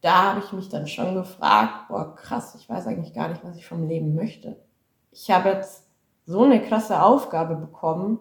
da 0.01 0.31
habe 0.31 0.41
ich 0.45 0.51
mich 0.53 0.69
dann 0.69 0.87
schon 0.87 1.15
gefragt, 1.15 1.87
boah, 1.89 2.15
krass, 2.15 2.55
ich 2.55 2.69
weiß 2.69 2.87
eigentlich 2.87 3.13
gar 3.13 3.29
nicht, 3.29 3.43
was 3.43 3.57
ich 3.57 3.65
vom 3.65 3.87
Leben 3.87 4.15
möchte. 4.15 4.57
Ich 5.11 5.31
habe 5.31 5.49
jetzt 5.49 5.87
so 6.25 6.43
eine 6.43 6.61
krasse 6.61 7.01
Aufgabe 7.01 7.55
bekommen. 7.55 8.19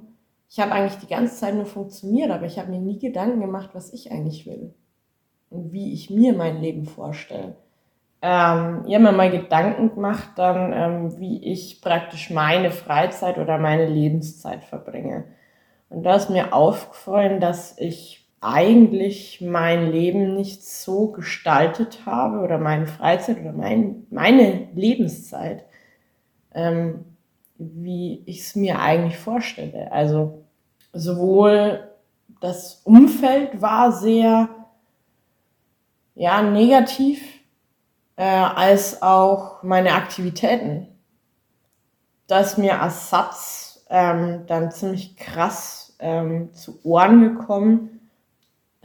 Ich 0.49 0.61
habe 0.61 0.73
eigentlich 0.73 0.99
die 0.99 1.13
ganze 1.13 1.37
Zeit 1.37 1.55
nur 1.55 1.67
funktioniert, 1.67 2.31
aber 2.31 2.47
ich 2.47 2.59
habe 2.59 2.71
mir 2.71 2.79
nie 2.79 2.99
Gedanken 2.99 3.41
gemacht, 3.41 3.71
was 3.73 3.93
ich 3.93 4.11
eigentlich 4.13 4.47
will 4.47 4.75
und 5.51 5.73
wie 5.73 5.93
ich 5.93 6.11
mir 6.11 6.33
mein 6.33 6.61
Leben 6.61 6.87
vorstelle. 6.87 7.57
Ähm, 8.23 8.85
ich 8.87 8.95
habe 8.95 9.05
mir 9.05 9.13
mal 9.13 9.31
Gedanken 9.31 9.95
gemacht, 9.95 10.31
dann, 10.37 10.73
ähm, 10.73 11.19
wie 11.19 11.45
ich 11.45 11.83
praktisch 11.83 12.31
meine 12.31 12.71
Freizeit 12.71 13.39
oder 13.39 13.59
meine 13.59 13.87
Lebenszeit 13.87 14.65
verbringe. 14.65 15.25
Und 15.89 16.03
da 16.03 16.17
ist 16.17 16.31
mir 16.31 16.53
aufgefallen, 16.53 17.41
dass 17.41 17.79
ich 17.79 18.26
eigentlich 18.47 19.41
mein 19.41 19.91
Leben 19.91 20.35
nicht 20.37 20.65
so 20.65 21.09
gestaltet 21.09 22.07
habe 22.07 22.39
oder 22.39 22.59
meine 22.59 22.87
Freizeit 22.87 23.41
oder 23.41 23.53
mein, 23.53 24.07
meine 24.11 24.69
Lebenszeit, 24.75 25.65
ähm, 26.55 27.05
wie 27.59 28.23
ich 28.27 28.43
es 28.43 28.55
mir 28.55 28.79
eigentlich 28.79 29.19
vorstelle. 29.19 29.91
Also 29.91 30.45
sowohl 30.93 31.91
das 32.41 32.83
Umfeld 32.85 33.61
war 33.61 33.91
sehr 33.91 34.49
ja, 36.15 36.43
negativ, 36.43 37.23
äh, 38.17 38.25
als 38.25 39.03
auch 39.03 39.63
meine 39.63 39.93
Aktivitäten. 39.93 40.87
Das 42.29 42.53
ist 42.53 42.59
mir 42.59 42.73
Ersatz 42.73 43.85
ähm, 43.91 44.45
dann 44.47 44.71
ziemlich 44.71 45.17
krass 45.17 45.97
ähm, 45.99 46.53
zu 46.55 46.79
Ohren 46.85 47.21
gekommen, 47.21 47.96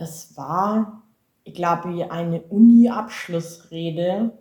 das 0.02 0.36
war, 0.36 1.04
ich 1.44 1.54
glaube, 1.54 2.12
eine 2.12 2.42
Uni-Abschlussrede, 2.42 4.36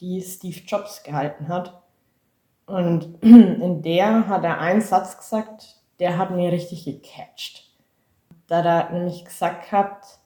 die 0.00 0.22
Steve 0.22 0.60
Jobs 0.66 1.02
gehalten 1.02 1.48
hat. 1.48 1.82
Und 2.64 3.18
in 3.22 3.82
der 3.82 4.28
hat 4.28 4.42
er 4.44 4.58
einen 4.58 4.80
Satz 4.80 5.18
gesagt, 5.18 5.82
der 6.00 6.16
hat 6.16 6.30
mir 6.30 6.50
richtig 6.50 6.86
gecatcht. 6.86 7.70
Da 8.46 8.62
er 8.62 8.90
nämlich 8.90 9.24
gesagt 9.26 9.70
hat, 9.70 10.18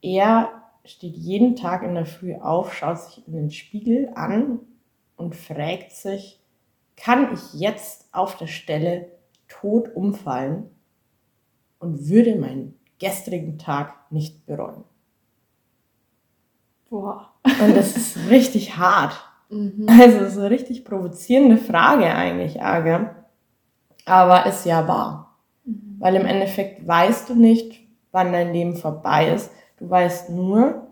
er 0.00 0.62
steht 0.84 1.16
jeden 1.16 1.56
Tag 1.56 1.82
in 1.82 1.94
der 1.94 2.06
Früh 2.06 2.36
auf, 2.36 2.72
schaut 2.72 3.00
sich 3.00 3.26
in 3.26 3.32
den 3.32 3.50
Spiegel 3.50 4.12
an 4.14 4.60
und 5.16 5.34
fragt 5.34 5.90
sich, 5.90 6.40
kann 6.96 7.34
ich 7.34 7.54
jetzt 7.54 8.08
auf 8.12 8.36
der 8.36 8.46
Stelle 8.46 9.10
tot 9.48 9.94
umfallen 9.94 10.70
und 11.80 12.08
würde 12.08 12.36
mein 12.36 12.74
gestrigen 13.02 13.58
Tag 13.58 13.94
nicht 14.10 14.46
bereuen? 14.46 14.84
Boah. 16.88 17.32
Und 17.44 17.76
das 17.76 17.96
ist 17.96 18.16
richtig 18.30 18.76
hart. 18.76 19.20
Mhm. 19.50 19.86
Also 19.88 20.28
so 20.28 20.40
eine 20.40 20.50
richtig 20.50 20.84
provozierende 20.84 21.58
Frage 21.58 22.06
eigentlich, 22.06 22.62
Aga. 22.62 23.16
Aber 24.06 24.46
ist 24.46 24.64
ja 24.64 24.86
wahr. 24.86 25.36
Mhm. 25.64 25.96
Weil 25.98 26.14
im 26.14 26.26
Endeffekt 26.26 26.86
weißt 26.86 27.28
du 27.28 27.34
nicht, 27.34 27.80
wann 28.12 28.32
dein 28.32 28.52
Leben 28.52 28.76
vorbei 28.76 29.32
ist. 29.32 29.50
Du 29.78 29.90
weißt 29.90 30.30
nur, 30.30 30.86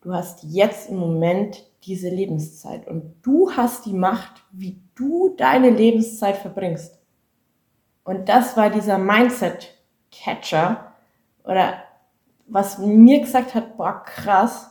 du 0.00 0.12
hast 0.12 0.42
jetzt 0.42 0.90
im 0.90 0.96
Moment 0.96 1.64
diese 1.84 2.08
Lebenszeit 2.08 2.88
und 2.88 3.14
du 3.22 3.52
hast 3.52 3.86
die 3.86 3.92
Macht, 3.92 4.42
wie 4.50 4.80
du 4.96 5.34
deine 5.36 5.70
Lebenszeit 5.70 6.36
verbringst. 6.38 6.98
Und 8.02 8.28
das 8.28 8.56
war 8.56 8.70
dieser 8.70 8.98
Mindset-Catcher, 8.98 10.87
oder 11.48 11.82
was 12.46 12.78
mir 12.78 13.20
gesagt 13.20 13.54
hat, 13.54 13.76
boah, 13.76 14.02
krass, 14.04 14.70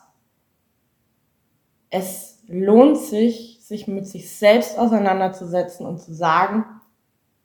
es 1.90 2.44
lohnt 2.48 2.98
sich, 2.98 3.60
sich 3.62 3.88
mit 3.88 4.08
sich 4.08 4.32
selbst 4.32 4.78
auseinanderzusetzen 4.78 5.86
und 5.86 6.00
zu 6.00 6.14
sagen, 6.14 6.66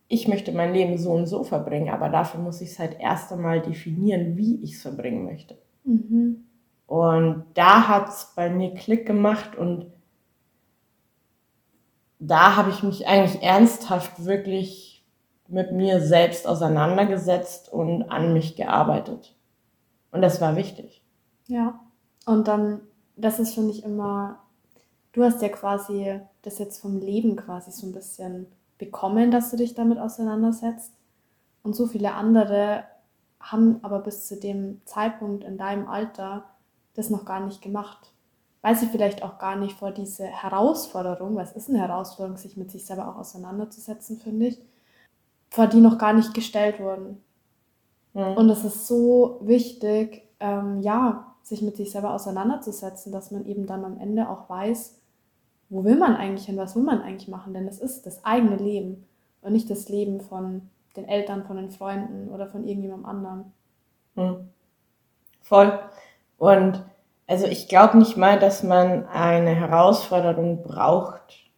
ich 0.09 0.29
möchte 0.29 0.53
mein 0.53 0.75
Leben 0.75 0.99
so 0.99 1.13
und 1.13 1.27
so 1.27 1.43
verbringen, 1.43 1.89
aber 1.89 2.11
dafür 2.11 2.41
muss 2.41 2.61
ich 2.61 2.73
es 2.73 2.79
halt 2.79 2.99
erst 3.01 3.33
einmal 3.33 3.63
definieren, 3.63 4.37
wie 4.37 4.63
ich 4.63 4.75
es 4.75 4.83
verbringen 4.83 5.25
möchte. 5.25 5.57
Mhm. 5.85 6.45
Und 6.87 7.47
da 7.55 7.89
hat 7.89 8.09
es 8.11 8.33
bei 8.37 8.51
mir 8.51 8.75
Klick 8.75 9.07
gemacht 9.07 9.57
und 9.57 9.87
da 12.19 12.57
habe 12.57 12.71
ich 12.71 12.83
mich 12.83 13.07
eigentlich 13.07 13.43
ernsthaft 13.43 14.25
wirklich 14.25 14.92
mit 15.49 15.73
mir 15.73 16.01
selbst 16.01 16.47
auseinandergesetzt 16.47 17.73
und 17.73 18.05
an 18.11 18.33
mich 18.33 18.57
gearbeitet. 18.57 19.35
Und 20.11 20.23
das 20.23 20.41
war 20.41 20.57
wichtig. 20.57 21.03
Ja. 21.47 21.81
Und 22.27 22.49
dann, 22.49 22.81
das 23.17 23.39
ist, 23.39 23.55
finde 23.55 23.71
ich, 23.71 23.85
immer, 23.85 24.39
du 25.13 25.25
hast 25.25 25.43
ja 25.43 25.49
quasi 25.49 26.21
das 26.43 26.59
jetzt 26.59 26.81
vom 26.81 26.99
Leben 26.99 27.37
quasi 27.37 27.71
so 27.71 27.87
ein 27.87 27.93
bisschen 27.93 28.47
bekommen, 28.79 29.31
dass 29.31 29.51
du 29.51 29.57
dich 29.57 29.75
damit 29.75 29.99
auseinandersetzt. 29.99 30.93
Und 31.63 31.75
so 31.75 31.87
viele 31.87 32.15
andere 32.15 32.85
haben 33.41 33.81
aber 33.83 34.01
bis 34.01 34.27
zu 34.27 34.39
dem 34.39 34.81
Zeitpunkt 34.85 35.45
in 35.45 35.59
deinem 35.59 35.89
Alter 35.89 36.45
das 36.95 37.11
noch 37.11 37.25
gar 37.25 37.41
nicht 37.41 37.63
gemacht. 37.63 38.13
Weil 38.61 38.77
sie 38.77 38.87
vielleicht 38.87 39.25
auch 39.25 39.39
gar 39.39 39.57
nicht 39.57 39.77
vor 39.77 39.91
diese 39.91 40.25
Herausforderung, 40.25 41.35
was 41.35 41.53
ist 41.53 41.69
eine 41.69 41.81
Herausforderung, 41.81 42.37
sich 42.37 42.57
mit 42.57 42.71
sich 42.71 42.87
selber 42.87 43.09
auch 43.09 43.17
auseinanderzusetzen, 43.17 44.19
finde 44.19 44.47
ich, 44.47 44.61
vor 45.53 45.67
die 45.67 45.81
noch 45.81 45.99
gar 45.99 46.15
nicht 46.15 46.33
gestellt 46.33 46.81
wurden. 46.81 47.23
Mhm. 48.15 48.37
Und 48.37 48.49
es 48.49 48.65
ist 48.65 48.87
so 48.87 49.39
wichtig, 49.43 50.23
ähm, 50.41 50.81
ja, 50.81 51.35
sich 51.43 51.61
mit 51.61 51.77
sich 51.77 51.91
selber 51.91 52.15
auseinanderzusetzen, 52.15 53.13
dass 53.13 53.31
man 53.31 53.45
eben 53.45 53.67
dann 53.67 53.85
am 53.85 53.99
Ende 53.99 54.31
auch 54.31 54.49
weiß, 54.49 54.99
wo 55.69 55.85
will 55.85 55.97
man 55.97 56.17
eigentlich 56.17 56.47
hin, 56.47 56.57
was 56.57 56.75
will 56.75 56.83
man 56.83 57.03
eigentlich 57.03 57.29
machen, 57.29 57.53
denn 57.53 57.69
es 57.69 57.79
ist 57.79 58.07
das 58.07 58.25
eigene 58.25 58.57
Leben 58.57 59.07
und 59.43 59.53
nicht 59.53 59.69
das 59.69 59.91
Leben 59.91 60.23
von 60.23 60.71
den 60.97 61.07
Eltern, 61.07 61.45
von 61.45 61.57
den 61.57 61.71
Freunden 61.71 62.31
oder 62.31 62.47
von 62.47 62.67
irgendjemandem 62.67 63.07
anderen. 63.07 63.53
Hm. 64.17 64.49
Voll. 65.43 65.79
Und 66.39 66.83
also 67.27 67.47
ich 67.47 67.69
glaube 67.69 67.99
nicht 67.99 68.17
mal, 68.17 68.39
dass 68.39 68.63
man 68.63 69.07
eine 69.07 69.55
Herausforderung 69.55 70.63
braucht. 70.63 71.51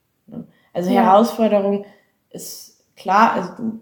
Also 0.72 0.90
ja. 0.90 1.02
Herausforderung 1.02 1.84
ist 2.30 2.84
klar, 2.96 3.32
also 3.34 3.54
du, 3.56 3.80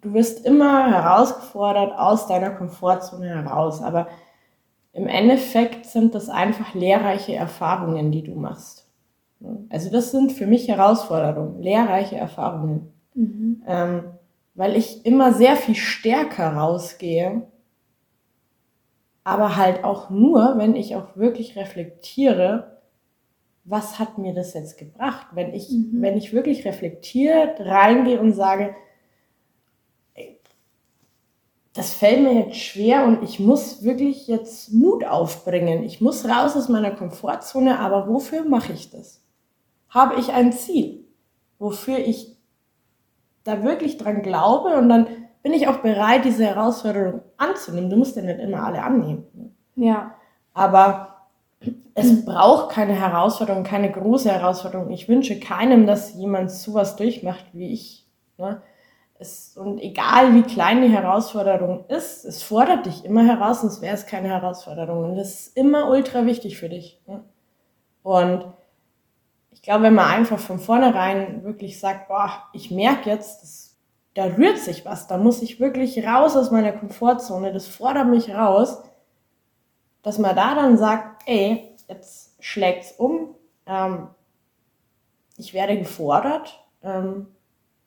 du 0.00 0.14
wirst 0.14 0.44
immer 0.44 0.90
herausgefordert 0.90 1.98
aus 1.98 2.26
deiner 2.26 2.50
Komfortzone 2.50 3.28
heraus, 3.28 3.82
aber 3.82 4.08
im 4.92 5.06
Endeffekt 5.06 5.86
sind 5.86 6.14
das 6.14 6.28
einfach 6.28 6.74
lehrreiche 6.74 7.34
Erfahrungen, 7.34 8.10
die 8.10 8.22
du 8.22 8.34
machst. 8.34 8.88
Also 9.68 9.90
das 9.90 10.10
sind 10.10 10.32
für 10.32 10.46
mich 10.46 10.68
Herausforderungen, 10.68 11.62
lehrreiche 11.62 12.16
Erfahrungen. 12.16 12.92
Mhm. 13.14 13.62
Ähm, 13.66 14.04
weil 14.54 14.76
ich 14.76 15.06
immer 15.06 15.32
sehr 15.32 15.54
viel 15.54 15.76
stärker 15.76 16.54
rausgehe, 16.54 17.42
aber 19.22 19.56
halt 19.56 19.84
auch 19.84 20.10
nur, 20.10 20.54
wenn 20.56 20.74
ich 20.74 20.96
auch 20.96 21.16
wirklich 21.16 21.54
reflektiere, 21.54 22.78
was 23.64 23.98
hat 23.98 24.18
mir 24.18 24.34
das 24.34 24.54
jetzt 24.54 24.78
gebracht? 24.78 25.28
Wenn 25.32 25.52
ich, 25.52 25.70
mhm. 25.70 26.00
wenn 26.00 26.16
ich 26.16 26.32
wirklich 26.32 26.64
reflektiert 26.64 27.60
reingehe 27.60 28.18
und 28.18 28.32
sage, 28.32 28.74
das 31.78 31.94
fällt 31.94 32.22
mir 32.22 32.32
jetzt 32.32 32.56
schwer 32.56 33.04
und 33.04 33.22
ich 33.22 33.38
muss 33.38 33.84
wirklich 33.84 34.26
jetzt 34.26 34.72
Mut 34.72 35.04
aufbringen. 35.04 35.84
Ich 35.84 36.00
muss 36.00 36.24
raus 36.24 36.56
aus 36.56 36.68
meiner 36.68 36.90
Komfortzone, 36.90 37.78
aber 37.78 38.08
wofür 38.08 38.44
mache 38.44 38.72
ich 38.72 38.90
das? 38.90 39.22
Habe 39.88 40.16
ich 40.18 40.32
ein 40.32 40.52
Ziel, 40.52 41.04
wofür 41.60 41.98
ich 41.98 42.36
da 43.44 43.62
wirklich 43.62 43.96
dran 43.96 44.22
glaube 44.22 44.76
und 44.76 44.88
dann 44.88 45.06
bin 45.44 45.52
ich 45.52 45.68
auch 45.68 45.76
bereit, 45.76 46.24
diese 46.24 46.46
Herausforderung 46.46 47.20
anzunehmen. 47.36 47.90
Du 47.90 47.96
musst 47.96 48.16
ja 48.16 48.22
nicht 48.22 48.40
immer 48.40 48.64
alle 48.64 48.82
annehmen. 48.82 49.24
Ne? 49.32 49.50
Ja. 49.86 50.14
Aber 50.54 51.28
es 51.94 52.24
braucht 52.24 52.70
keine 52.70 52.94
Herausforderung, 52.94 53.62
keine 53.62 53.92
große 53.92 54.32
Herausforderung. 54.32 54.90
Ich 54.90 55.08
wünsche 55.08 55.38
keinem, 55.38 55.86
dass 55.86 56.14
jemand 56.14 56.50
sowas 56.50 56.96
durchmacht 56.96 57.44
wie 57.52 57.72
ich. 57.72 58.04
Ne? 58.36 58.62
Es, 59.20 59.56
und 59.56 59.80
egal 59.80 60.34
wie 60.34 60.42
klein 60.42 60.80
die 60.80 60.88
Herausforderung 60.88 61.86
ist, 61.88 62.24
es 62.24 62.42
fordert 62.42 62.86
dich 62.86 63.04
immer 63.04 63.24
heraus, 63.24 63.62
sonst 63.62 63.82
wäre 63.82 63.94
es 63.94 64.06
keine 64.06 64.28
Herausforderung. 64.28 65.10
Und 65.10 65.16
das 65.16 65.28
ist 65.28 65.56
immer 65.56 65.90
ultra 65.90 66.24
wichtig 66.24 66.56
für 66.56 66.68
dich. 66.68 67.00
Und 68.04 68.46
ich 69.50 69.62
glaube, 69.62 69.82
wenn 69.84 69.94
man 69.94 70.08
einfach 70.08 70.38
von 70.38 70.60
vornherein 70.60 71.42
wirklich 71.42 71.80
sagt, 71.80 72.06
boah, 72.06 72.44
ich 72.52 72.70
merke 72.70 73.10
jetzt, 73.10 73.42
das, 73.42 73.76
da 74.14 74.24
rührt 74.26 74.58
sich 74.58 74.84
was, 74.84 75.08
da 75.08 75.18
muss 75.18 75.42
ich 75.42 75.58
wirklich 75.58 76.06
raus 76.06 76.36
aus 76.36 76.52
meiner 76.52 76.72
Komfortzone, 76.72 77.52
das 77.52 77.66
fordert 77.66 78.06
mich 78.06 78.32
raus, 78.32 78.82
dass 80.02 80.18
man 80.18 80.36
da 80.36 80.54
dann 80.54 80.78
sagt, 80.78 81.22
ey, 81.26 81.76
jetzt 81.88 82.36
schlägt's 82.38 82.92
um, 82.92 83.34
ähm, 83.66 84.08
ich 85.36 85.54
werde 85.54 85.76
gefordert, 85.76 86.64
ähm, 86.82 87.26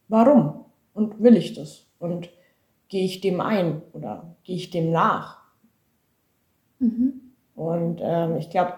warum 0.09 0.65
und 0.93 1.21
will 1.21 1.37
ich 1.37 1.53
das 1.53 1.85
und 1.99 2.29
gehe 2.87 3.05
ich 3.05 3.21
dem 3.21 3.41
ein 3.41 3.81
oder 3.93 4.35
gehe 4.43 4.55
ich 4.55 4.69
dem 4.69 4.91
nach? 4.91 5.41
Mhm. 6.79 7.33
Und 7.55 8.01
ähm, 8.01 8.37
ich 8.37 8.49
glaube, 8.49 8.73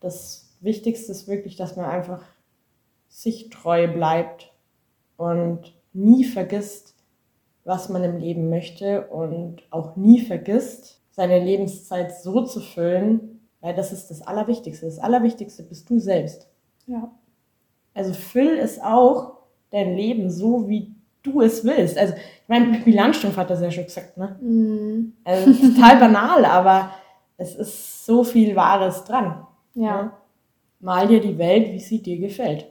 das 0.00 0.56
Wichtigste 0.60 1.12
ist 1.12 1.28
wirklich, 1.28 1.56
dass 1.56 1.76
man 1.76 1.86
einfach 1.86 2.22
sich 3.08 3.50
treu 3.50 3.88
bleibt 3.88 4.52
und 5.16 5.74
nie 5.92 6.24
vergisst, 6.24 6.94
was 7.64 7.88
man 7.88 8.04
im 8.04 8.18
Leben 8.18 8.50
möchte 8.50 9.08
und 9.08 9.62
auch 9.70 9.96
nie 9.96 10.20
vergisst, 10.20 11.00
seine 11.10 11.42
Lebenszeit 11.42 12.14
so 12.14 12.44
zu 12.44 12.60
füllen, 12.60 13.40
weil 13.60 13.74
das 13.74 13.92
ist 13.92 14.10
das 14.10 14.22
Allerwichtigste. 14.22 14.86
Das 14.86 14.98
Allerwichtigste 14.98 15.62
bist 15.62 15.88
du 15.88 15.98
selbst. 15.98 16.48
Ja. 16.86 17.10
Also 17.94 18.12
füll 18.12 18.58
es 18.58 18.78
auch 18.78 19.38
dein 19.70 19.96
Leben 19.96 20.30
so, 20.30 20.68
wie 20.68 20.94
du 21.26 21.40
es 21.40 21.64
willst. 21.64 21.98
Also, 21.98 22.14
ich 22.14 22.48
meine, 22.48 22.72
Pippi 22.72 22.92
Landstumpf 22.92 23.36
hat 23.36 23.50
das 23.50 23.60
ja 23.60 23.70
schon 23.70 23.84
gesagt, 23.84 24.16
ne? 24.16 24.36
Mm. 24.40 25.12
Also, 25.24 25.52
total 25.52 25.98
banal, 25.98 26.44
aber 26.44 26.92
es 27.36 27.54
ist 27.54 28.06
so 28.06 28.24
viel 28.24 28.56
Wahres 28.56 29.04
dran. 29.04 29.46
Ja. 29.74 30.02
Ne? 30.02 30.12
Mal 30.80 31.08
dir 31.08 31.20
die 31.20 31.38
Welt, 31.38 31.72
wie 31.72 31.80
sie 31.80 32.02
dir 32.02 32.18
gefällt. 32.18 32.66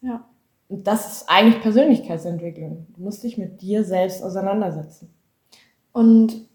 Ja. 0.00 0.28
Und 0.68 0.86
das 0.86 1.12
ist 1.12 1.30
eigentlich 1.30 1.62
Persönlichkeitsentwicklung. 1.62 2.86
Du 2.96 3.02
musst 3.02 3.22
dich 3.22 3.38
mit 3.38 3.62
dir 3.62 3.84
selbst 3.84 4.22
auseinandersetzen. 4.22 5.14
Und 5.92 6.46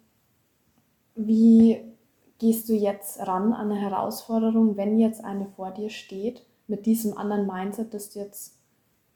wie 1.15 1.81
gehst 2.39 2.67
du 2.69 2.73
jetzt 2.73 3.19
ran 3.19 3.53
an 3.53 3.71
eine 3.71 3.79
Herausforderung, 3.79 4.75
wenn 4.75 4.99
jetzt 4.99 5.23
eine 5.23 5.45
vor 5.55 5.71
dir 5.71 5.89
steht, 5.89 6.45
mit 6.67 6.85
diesem 6.85 7.17
anderen 7.17 7.45
Mindset, 7.45 7.93
das 7.93 8.09
du 8.09 8.19
jetzt, 8.19 8.57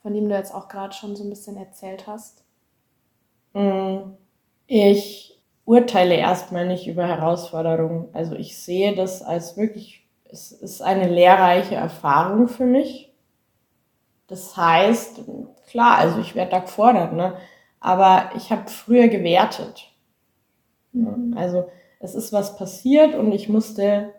von 0.06 0.14
dem 0.14 0.30
du 0.30 0.36
jetzt 0.36 0.54
auch 0.54 0.68
gerade 0.68 0.94
schon 0.94 1.16
so 1.16 1.24
ein 1.24 1.32
bisschen 1.32 1.58
erzählt 1.58 2.06
hast? 2.06 2.44
Mm, 3.54 4.12
ich 4.68 5.42
urteile 5.66 6.14
erstmal 6.14 6.68
nicht 6.68 6.86
über 6.86 7.08
Herausforderungen. 7.08 8.10
Also 8.14 8.36
ich 8.36 8.56
sehe 8.56 8.96
das 8.96 9.24
als 9.24 9.58
wirklich, 9.58 10.08
es 10.26 10.52
ist 10.52 10.84
eine 10.84 11.08
lehrreiche 11.08 11.74
Erfahrung 11.74 12.48
für 12.48 12.68
mich. 12.68 13.16
Das 14.28 14.56
heißt, 14.56 15.22
klar, 15.72 15.98
also 15.98 16.20
ich 16.20 16.36
werde 16.36 16.52
da 16.52 16.60
gefordert, 16.60 17.14
ne? 17.14 17.38
aber 17.80 18.30
ich 18.36 18.52
habe 18.52 18.70
früher 18.70 19.08
gewertet. 19.08 19.92
Mhm. 20.92 21.34
Also 21.36 21.68
es 22.00 22.14
ist 22.14 22.32
was 22.32 22.58
passiert 22.58 23.16
und 23.16 23.32
ich 23.32 23.50
musste 23.50 24.14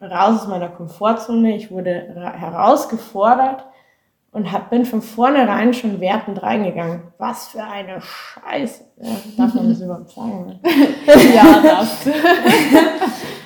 raus 0.00 0.40
aus 0.40 0.48
meiner 0.48 0.70
Komfortzone, 0.70 1.54
ich 1.54 1.70
wurde 1.70 2.16
herausgefordert 2.36 3.66
und 4.32 4.50
hab, 4.50 4.70
bin 4.70 4.84
von 4.86 5.02
vornherein 5.02 5.74
schon 5.74 6.00
wertend 6.00 6.42
reingegangen. 6.42 7.02
Was 7.18 7.48
für 7.48 7.62
eine 7.62 8.00
Scheiße. 8.00 8.84
Ja, 8.96 9.16
darf 9.36 9.54
man 9.54 9.68
das 9.68 9.80
überhaupt 9.82 10.10
sagen? 10.10 10.46
Ne? 10.46 10.60
ja, 11.34 11.62
das. 11.62 12.08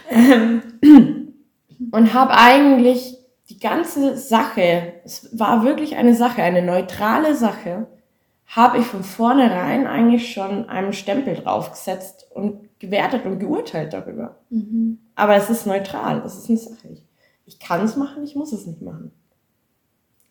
Ähm, 0.09 0.62
und 1.90 2.14
habe 2.14 2.33
eigentlich 2.33 3.18
die 3.49 3.59
ganze 3.59 4.16
Sache, 4.16 4.94
es 5.05 5.38
war 5.38 5.64
wirklich 5.64 5.96
eine 5.96 6.14
Sache, 6.14 6.42
eine 6.42 6.62
neutrale 6.62 7.35
Sache, 7.35 7.87
habe 8.46 8.79
ich 8.79 8.87
von 8.87 9.03
vornherein 9.03 9.88
eigentlich 9.88 10.33
schon 10.33 10.68
einen 10.68 10.92
Stempel 10.92 11.35
draufgesetzt 11.35 12.29
und 12.33 12.61
gewertet 12.79 13.25
und 13.25 13.40
geurteilt 13.40 13.92
darüber. 13.92 14.37
Mhm. 14.51 14.99
Aber 15.16 15.35
es 15.35 15.51
ist 15.51 15.66
neutral, 15.66 16.22
es 16.25 16.37
ist 16.37 16.49
eine 16.49 16.59
Sache. 16.59 16.96
Ich 17.44 17.59
kann 17.59 17.85
es 17.85 17.96
machen, 17.96 18.22
ich 18.22 18.37
muss 18.37 18.53
es 18.53 18.66
nicht 18.66 18.83
machen. 18.83 19.11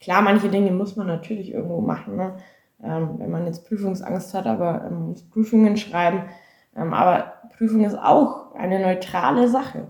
Klar, 0.06 0.22
manche 0.22 0.48
Dinge 0.48 0.72
muss 0.72 0.96
man 0.96 1.08
natürlich 1.08 1.52
irgendwo 1.52 1.82
machen, 1.82 2.16
ne? 2.16 2.38
ähm, 2.82 3.16
wenn 3.18 3.32
man 3.32 3.46
jetzt 3.46 3.68
Prüfungsangst 3.68 4.34
hat, 4.34 4.46
aber 4.46 4.86
ähm, 4.86 5.10
muss 5.10 5.28
Prüfungen 5.30 5.76
schreiben. 5.76 6.30
Ähm, 6.78 6.94
aber 6.94 7.34
Prüfung 7.58 7.84
ist 7.84 7.98
auch 7.98 8.56
eine 8.56 8.80
neutrale 8.80 9.50
Sache 9.50 9.88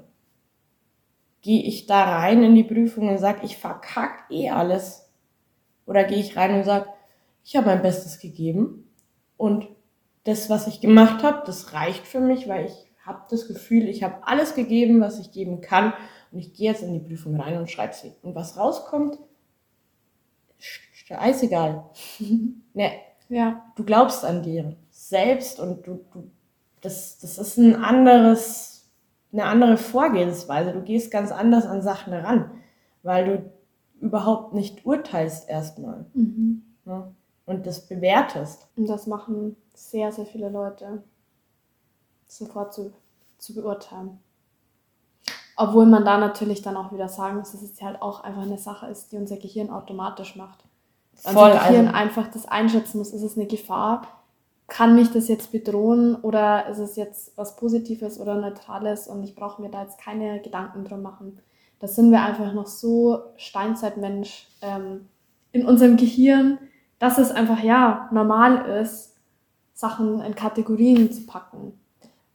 gehe 1.45 1.62
ich 1.62 1.86
da 1.86 2.04
rein 2.06 2.41
in 2.41 2.56
die 2.56 2.63
Prüfung 2.63 3.08
und 3.08 3.19
sage, 3.19 3.41
ich 3.43 3.58
verkack 3.58 4.25
eh 4.32 4.49
alles? 4.49 5.08
Oder 5.86 6.04
gehe 6.04 6.17
ich 6.17 6.36
rein 6.36 6.56
und 6.56 6.63
sage, 6.63 6.88
ich 7.43 7.56
habe 7.56 7.67
mein 7.67 7.84
Bestes 7.84 8.17
gegeben 8.17 8.91
und 9.38 9.67
das, 10.23 10.49
was 10.49 10.65
ich 10.65 10.82
gemacht 10.82 11.21
habe, 11.21 11.43
das 11.45 11.71
reicht 11.71 12.08
für 12.08 12.19
mich, 12.19 12.49
weil 12.49 12.65
ich 12.65 12.91
habe 13.06 13.21
das 13.30 13.47
Gefühl, 13.47 13.88
ich 13.88 14.01
habe 14.01 14.25
alles 14.25 14.56
gegeben, 14.56 14.99
was 15.01 15.19
ich 15.19 15.32
geben 15.32 15.62
kann 15.62 15.93
und 16.32 16.39
ich 16.39 16.56
gehe 16.56 16.71
jetzt 16.71 16.82
in 16.82 16.93
die 16.93 17.08
Prüfung 17.08 17.39
rein 17.39 17.60
und 17.60 17.69
schreibe 17.69 17.93
sie. 17.93 18.15
Und 18.23 18.34
was 18.34 18.58
rauskommt, 18.58 19.19
scheißegal. 21.05 21.85
ne, 22.73 22.91
Ja. 23.29 23.63
Du 23.75 23.83
glaubst 23.83 24.25
an 24.25 24.43
dir 24.43 24.75
selbst 24.91 25.59
und 25.59 25.87
du, 25.87 26.05
du 26.11 26.29
das, 26.81 27.17
das 27.19 27.37
ist 27.37 27.57
ein 27.57 27.75
anderes, 27.75 28.87
eine 29.33 29.45
andere 29.45 29.77
Vorgehensweise. 29.77 30.71
Du 30.71 30.81
gehst 30.81 31.09
ganz 31.09 31.31
anders 31.31 31.65
an 31.65 31.81
Sachen 31.81 32.13
ran, 32.13 32.51
weil 33.01 33.25
du 33.25 33.51
überhaupt 33.99 34.53
nicht 34.53 34.85
urteilst 34.85 35.49
erstmal. 35.49 36.05
Mhm. 36.13 36.63
Ne? 36.85 37.11
Und 37.45 37.65
das 37.65 37.87
bewertest. 37.87 38.67
Und 38.75 38.87
das 38.87 39.07
machen 39.07 39.55
sehr, 39.73 40.11
sehr 40.11 40.25
viele 40.25 40.49
Leute 40.49 41.03
sofort 42.27 42.73
zu, 42.73 42.93
zu 43.37 43.55
beurteilen. 43.55 44.19
Obwohl 45.57 45.85
man 45.85 46.03
da 46.03 46.17
natürlich 46.17 46.61
dann 46.61 46.75
auch 46.75 46.91
wieder 46.91 47.07
sagen 47.07 47.37
muss, 47.37 47.51
dass 47.51 47.61
es 47.61 47.81
halt 47.81 48.01
auch 48.01 48.23
einfach 48.23 48.41
eine 48.41 48.57
Sache 48.57 48.87
ist, 48.87 49.11
die 49.11 49.17
unser 49.17 49.37
Gehirn 49.37 49.69
automatisch 49.69 50.35
macht. 50.35 50.63
Voll, 51.15 51.51
unser 51.51 51.67
Gehirn 51.67 51.88
also, 51.88 51.97
einfach 51.97 52.28
das 52.30 52.45
einschätzen 52.47 52.97
muss, 52.97 53.12
ist 53.12 53.23
es 53.23 53.38
eine 53.38 53.47
Gefahr, 53.47 54.08
kann 54.67 54.95
mich 54.95 55.12
das 55.12 55.28
jetzt 55.28 55.51
bedrohen 55.51 56.15
oder 56.15 56.67
ist 56.67 56.80
es 56.80 56.95
jetzt 56.95 57.38
was 57.38 57.56
Positives 57.56 58.19
oder 58.19 58.36
Neutrales 58.36 59.08
und 59.08 59.23
ich 59.23 59.36
brauche 59.36 59.62
mir 59.62 59.69
da 59.69 59.84
jetzt 59.84 59.99
keine 59.99 60.41
Gedanken 60.41 60.86
drum 60.86 61.01
machen. 61.01 61.39
Da 61.80 61.88
sind 61.88 62.12
wir 62.12 62.21
einfach 62.21 62.54
noch 62.54 62.67
so 62.67 63.19
Steinzeitmensch 63.38 64.47
ähm, 64.62 65.08
in 65.51 65.65
unserem 65.65 65.97
Gehirn, 65.97 66.58
dass 66.99 67.17
es 67.17 67.32
einfach 67.32 67.62
ja 67.63 68.10
normal 68.12 68.65
ist, 68.82 69.15
Sachen 69.73 70.21
in 70.21 70.36
Kategorien 70.36 71.12
zu 71.12 71.25
packen. 71.25 71.80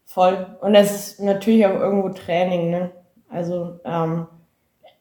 Voll. 0.04 0.58
Und 0.60 0.74
es 0.74 0.90
ist 0.90 1.20
natürlich 1.20 1.64
auch 1.66 1.80
irgendwo 1.80 2.10
Training, 2.10 2.70
ne? 2.70 2.90
Also 3.28 3.78
ähm, 3.84 4.26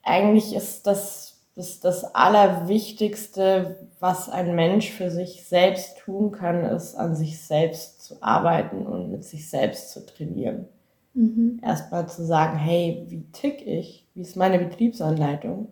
eigentlich 0.04 0.56
ist 0.56 0.88
das, 0.88 1.29
das 1.60 1.82
das 1.82 2.16
Allerwichtigste, 2.16 3.76
was 4.00 4.30
ein 4.30 4.56
Mensch 4.56 4.92
für 4.92 5.12
sich 5.12 5.46
selbst 5.46 5.98
tun 5.98 6.32
kann, 6.32 6.64
ist 6.64 6.96
an 6.96 7.16
sich 7.16 7.42
selbst 7.42 8.02
zu 8.02 8.24
arbeiten 8.24 8.88
und 8.88 9.12
mit 9.12 9.26
sich 9.26 9.50
selbst 9.50 9.92
zu 9.92 10.06
trainieren. 10.06 10.70
Mhm. 11.14 11.60
Erstmal 11.62 12.08
zu 12.08 12.24
sagen, 12.24 12.58
hey, 12.58 13.06
wie 13.10 13.26
tick 13.34 13.68
ich? 13.68 14.08
Wie 14.14 14.22
ist 14.22 14.38
meine 14.38 14.58
Betriebsanleitung? 14.58 15.68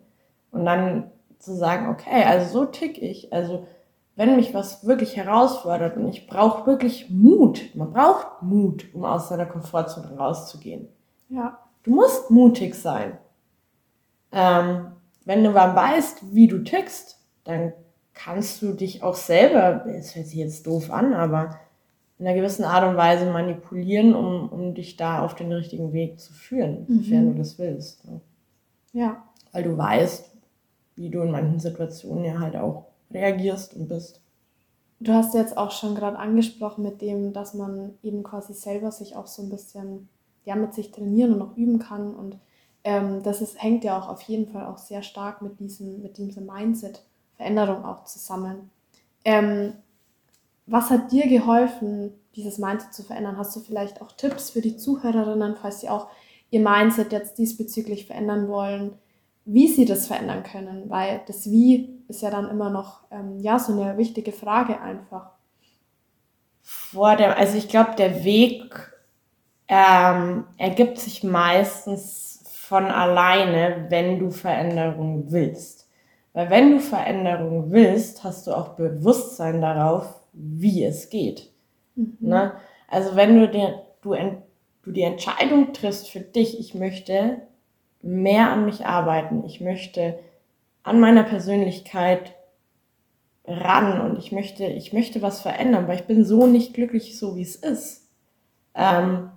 Und 0.50 0.66
dann 0.66 1.10
zu 1.38 1.54
sagen, 1.54 1.88
okay, 1.88 2.22
also 2.22 2.60
so 2.60 2.64
tick 2.66 3.00
ich. 3.00 3.32
Also 3.32 3.66
wenn 4.14 4.36
mich 4.36 4.52
was 4.52 4.86
wirklich 4.86 5.16
herausfordert 5.16 5.96
und 5.96 6.06
ich 6.08 6.26
brauche 6.26 6.66
wirklich 6.66 7.08
Mut, 7.08 7.74
man 7.74 7.94
braucht 7.94 8.42
Mut, 8.42 8.88
um 8.92 9.06
aus 9.06 9.30
seiner 9.30 9.46
Komfortzone 9.46 10.18
rauszugehen. 10.18 10.88
Ja. 11.30 11.58
Du 11.82 11.94
musst 11.94 12.30
mutig 12.30 12.74
sein. 12.74 13.16
Ähm, 14.32 14.88
wenn 15.28 15.44
du 15.44 15.52
dann 15.52 15.76
weißt, 15.76 16.34
wie 16.34 16.48
du 16.48 16.64
tickst, 16.64 17.18
dann 17.44 17.74
kannst 18.14 18.62
du 18.62 18.72
dich 18.72 19.02
auch 19.02 19.14
selber, 19.14 19.84
es 19.86 20.16
hört 20.16 20.26
sich 20.26 20.38
jetzt 20.38 20.66
doof 20.66 20.90
an, 20.90 21.12
aber 21.12 21.60
in 22.18 22.26
einer 22.26 22.34
gewissen 22.34 22.64
Art 22.64 22.88
und 22.88 22.96
Weise 22.96 23.30
manipulieren, 23.30 24.14
um, 24.14 24.48
um 24.48 24.74
dich 24.74 24.96
da 24.96 25.22
auf 25.22 25.34
den 25.34 25.52
richtigen 25.52 25.92
Weg 25.92 26.18
zu 26.18 26.32
führen, 26.32 26.86
mhm. 26.88 27.02
sofern 27.02 27.26
du 27.26 27.38
das 27.38 27.58
willst. 27.58 28.06
Ne? 28.06 28.22
Ja. 28.94 29.22
Weil 29.52 29.64
du 29.64 29.76
weißt, 29.76 30.34
wie 30.96 31.10
du 31.10 31.20
in 31.20 31.30
manchen 31.30 31.60
Situationen 31.60 32.24
ja 32.24 32.40
halt 32.40 32.56
auch 32.56 32.86
reagierst 33.10 33.74
und 33.74 33.86
bist. 33.86 34.22
Du 34.98 35.12
hast 35.12 35.34
jetzt 35.34 35.58
auch 35.58 35.72
schon 35.72 35.94
gerade 35.94 36.18
angesprochen 36.18 36.82
mit 36.82 37.02
dem, 37.02 37.34
dass 37.34 37.52
man 37.52 37.98
eben 38.02 38.22
quasi 38.22 38.54
selber 38.54 38.92
sich 38.92 39.14
auch 39.14 39.26
so 39.26 39.42
ein 39.42 39.50
bisschen 39.50 40.08
ja, 40.46 40.56
mit 40.56 40.72
sich 40.72 40.90
trainieren 40.90 41.34
und 41.34 41.42
auch 41.42 41.54
üben 41.54 41.78
kann. 41.78 42.14
Und 42.14 42.38
ähm, 42.88 43.22
das 43.22 43.42
ist, 43.42 43.62
hängt 43.62 43.84
ja 43.84 43.98
auch 43.98 44.08
auf 44.08 44.22
jeden 44.22 44.50
Fall 44.50 44.66
auch 44.66 44.78
sehr 44.78 45.02
stark 45.02 45.42
mit 45.42 45.60
diesem, 45.60 46.00
mit 46.00 46.16
diesem 46.16 46.46
Mindset-Veränderung 46.46 47.84
auch 47.84 48.04
zusammen. 48.04 48.70
Ähm, 49.24 49.74
was 50.66 50.90
hat 50.90 51.12
dir 51.12 51.28
geholfen, 51.28 52.12
dieses 52.34 52.58
Mindset 52.58 52.94
zu 52.94 53.02
verändern? 53.02 53.36
Hast 53.36 53.54
du 53.54 53.60
vielleicht 53.60 54.00
auch 54.00 54.12
Tipps 54.12 54.50
für 54.50 54.60
die 54.60 54.76
Zuhörerinnen, 54.76 55.56
falls 55.60 55.80
sie 55.80 55.88
auch 55.88 56.08
ihr 56.50 56.60
Mindset 56.60 57.12
jetzt 57.12 57.38
diesbezüglich 57.38 58.06
verändern 58.06 58.48
wollen? 58.48 58.98
wie 59.50 59.66
sie 59.66 59.86
das 59.86 60.06
verändern 60.06 60.42
können, 60.42 60.90
weil 60.90 61.22
das 61.26 61.50
Wie 61.50 62.02
ist 62.06 62.20
ja 62.20 62.28
dann 62.28 62.50
immer 62.50 62.68
noch 62.68 63.00
ähm, 63.10 63.38
ja 63.40 63.58
so 63.58 63.72
eine 63.72 63.96
wichtige 63.96 64.30
Frage 64.30 64.78
einfach. 64.78 65.30
Vor 66.60 67.16
dem, 67.16 67.30
also 67.30 67.56
ich 67.56 67.66
glaube, 67.66 67.94
der 67.96 68.24
Weg 68.24 68.92
ähm, 69.68 70.44
ergibt 70.58 70.98
sich 70.98 71.24
meistens 71.24 72.37
von 72.68 72.84
alleine, 72.84 73.86
wenn 73.88 74.18
du 74.18 74.30
Veränderung 74.30 75.32
willst. 75.32 75.88
Weil 76.34 76.50
wenn 76.50 76.72
du 76.72 76.80
Veränderung 76.80 77.70
willst, 77.70 78.24
hast 78.24 78.46
du 78.46 78.52
auch 78.52 78.76
Bewusstsein 78.76 79.62
darauf, 79.62 80.20
wie 80.34 80.84
es 80.84 81.08
geht. 81.08 81.50
Mhm. 81.94 82.18
Ne? 82.20 82.52
Also 82.86 83.16
wenn 83.16 83.40
du, 83.40 83.48
dir, 83.48 83.86
du, 84.02 84.14
du 84.82 84.92
die 84.92 85.02
Entscheidung 85.02 85.72
triffst 85.72 86.10
für 86.10 86.20
dich, 86.20 86.60
ich 86.60 86.74
möchte 86.74 87.38
mehr 88.02 88.50
an 88.50 88.66
mich 88.66 88.84
arbeiten. 88.84 89.44
Ich 89.46 89.62
möchte 89.62 90.18
an 90.82 91.00
meiner 91.00 91.24
Persönlichkeit 91.24 92.34
ran 93.46 94.02
und 94.02 94.18
ich 94.18 94.30
möchte, 94.30 94.66
ich 94.66 94.92
möchte 94.92 95.22
was 95.22 95.40
verändern, 95.40 95.88
weil 95.88 95.96
ich 95.96 96.06
bin 96.06 96.22
so 96.22 96.46
nicht 96.46 96.74
glücklich, 96.74 97.18
so 97.18 97.34
wie 97.34 97.42
es 97.42 97.56
ist. 97.56 98.10
Ähm, 98.74 99.30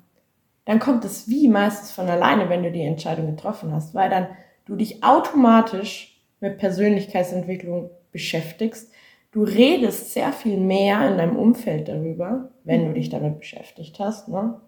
dann 0.65 0.79
kommt 0.79 1.05
es 1.05 1.27
wie 1.27 1.47
meistens 1.47 1.91
von 1.91 2.07
alleine, 2.09 2.49
wenn 2.49 2.63
du 2.63 2.71
die 2.71 2.83
Entscheidung 2.83 3.35
getroffen 3.35 3.73
hast, 3.73 3.95
weil 3.95 4.09
dann 4.09 4.27
du 4.65 4.75
dich 4.75 5.03
automatisch 5.03 6.21
mit 6.39 6.57
Persönlichkeitsentwicklung 6.57 7.89
beschäftigst. 8.11 8.91
Du 9.31 9.43
redest 9.43 10.13
sehr 10.13 10.33
viel 10.33 10.57
mehr 10.57 11.09
in 11.09 11.17
deinem 11.17 11.37
Umfeld 11.37 11.87
darüber, 11.87 12.49
wenn 12.63 12.87
du 12.87 12.93
dich 12.93 13.09
damit 13.09 13.39
beschäftigt 13.39 13.99
hast. 13.99 14.27
Ne? 14.27 14.59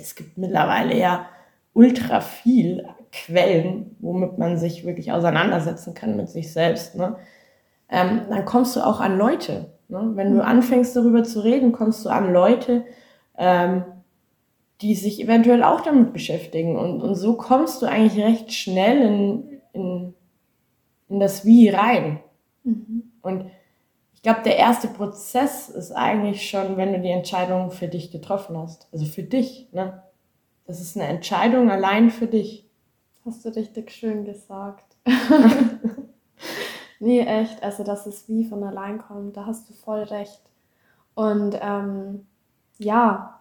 Es 0.00 0.14
gibt 0.14 0.38
mittlerweile 0.38 0.96
ja 0.96 1.26
ultra 1.74 2.20
viel 2.20 2.88
Quellen, 3.12 3.96
womit 4.00 4.38
man 4.38 4.58
sich 4.58 4.84
wirklich 4.84 5.12
auseinandersetzen 5.12 5.94
kann 5.94 6.16
mit 6.16 6.28
sich 6.28 6.52
selbst, 6.52 6.94
ne? 6.96 7.16
Ähm, 7.90 8.22
dann 8.28 8.44
kommst 8.44 8.76
du 8.76 8.80
auch 8.80 9.00
an 9.00 9.16
Leute. 9.16 9.72
Ne? 9.88 10.10
Wenn 10.14 10.34
du 10.34 10.44
anfängst 10.44 10.94
darüber 10.94 11.24
zu 11.24 11.40
reden, 11.40 11.72
kommst 11.72 12.04
du 12.04 12.10
an 12.10 12.32
Leute, 12.34 12.84
ähm, 13.38 13.84
die 14.80 14.94
sich 14.94 15.20
eventuell 15.20 15.62
auch 15.62 15.80
damit 15.80 16.12
beschäftigen. 16.12 16.76
Und, 16.76 17.02
und 17.02 17.14
so 17.16 17.34
kommst 17.34 17.82
du 17.82 17.86
eigentlich 17.86 18.24
recht 18.24 18.52
schnell 18.52 19.02
in, 19.02 19.60
in, 19.72 20.14
in 21.08 21.20
das 21.20 21.44
Wie 21.44 21.68
rein. 21.68 22.20
Mhm. 22.62 23.10
Und 23.22 23.46
ich 24.14 24.22
glaube, 24.22 24.42
der 24.44 24.56
erste 24.56 24.88
Prozess 24.88 25.68
ist 25.68 25.92
eigentlich 25.92 26.48
schon, 26.48 26.76
wenn 26.76 26.92
du 26.92 27.00
die 27.00 27.10
Entscheidung 27.10 27.70
für 27.70 27.88
dich 27.88 28.10
getroffen 28.10 28.56
hast. 28.56 28.88
Also 28.92 29.04
für 29.04 29.22
dich. 29.22 29.68
Ne? 29.72 30.02
Das 30.66 30.80
ist 30.80 30.96
eine 30.96 31.06
Entscheidung 31.06 31.70
allein 31.70 32.10
für 32.10 32.26
dich. 32.26 32.68
Hast 33.24 33.44
du 33.44 33.48
richtig 33.50 33.90
schön 33.90 34.24
gesagt. 34.24 34.96
nee, 37.00 37.20
echt. 37.20 37.62
Also, 37.62 37.84
dass 37.84 38.06
es 38.06 38.28
wie 38.28 38.44
von 38.44 38.62
allein 38.62 38.98
kommt, 38.98 39.36
da 39.36 39.46
hast 39.46 39.68
du 39.68 39.74
voll 39.74 40.02
recht. 40.02 40.42
Und 41.14 41.58
ähm, 41.60 42.26
ja, 42.78 43.37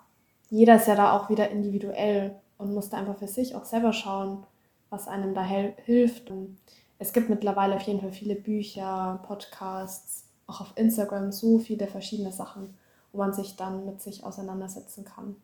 jeder 0.49 0.75
ist 0.75 0.87
ja 0.87 0.95
da 0.95 1.17
auch 1.17 1.29
wieder 1.29 1.49
individuell 1.49 2.35
und 2.57 2.73
muss 2.73 2.89
da 2.89 2.97
einfach 2.97 3.17
für 3.17 3.27
sich 3.27 3.55
auch 3.55 3.65
selber 3.65 3.93
schauen, 3.93 4.43
was 4.89 5.07
einem 5.07 5.33
da 5.33 5.43
hilft. 5.43 6.31
Und 6.31 6.57
es 6.99 7.13
gibt 7.13 7.29
mittlerweile 7.29 7.75
auf 7.75 7.81
jeden 7.83 7.99
Fall 7.99 8.11
viele 8.11 8.35
Bücher, 8.35 9.19
Podcasts, 9.27 10.25
auch 10.47 10.61
auf 10.61 10.73
Instagram 10.75 11.31
so 11.31 11.59
viele 11.59 11.87
verschiedene 11.87 12.31
Sachen, 12.31 12.77
wo 13.11 13.19
man 13.19 13.33
sich 13.33 13.55
dann 13.55 13.85
mit 13.85 14.01
sich 14.01 14.23
auseinandersetzen 14.23 15.03
kann. 15.03 15.35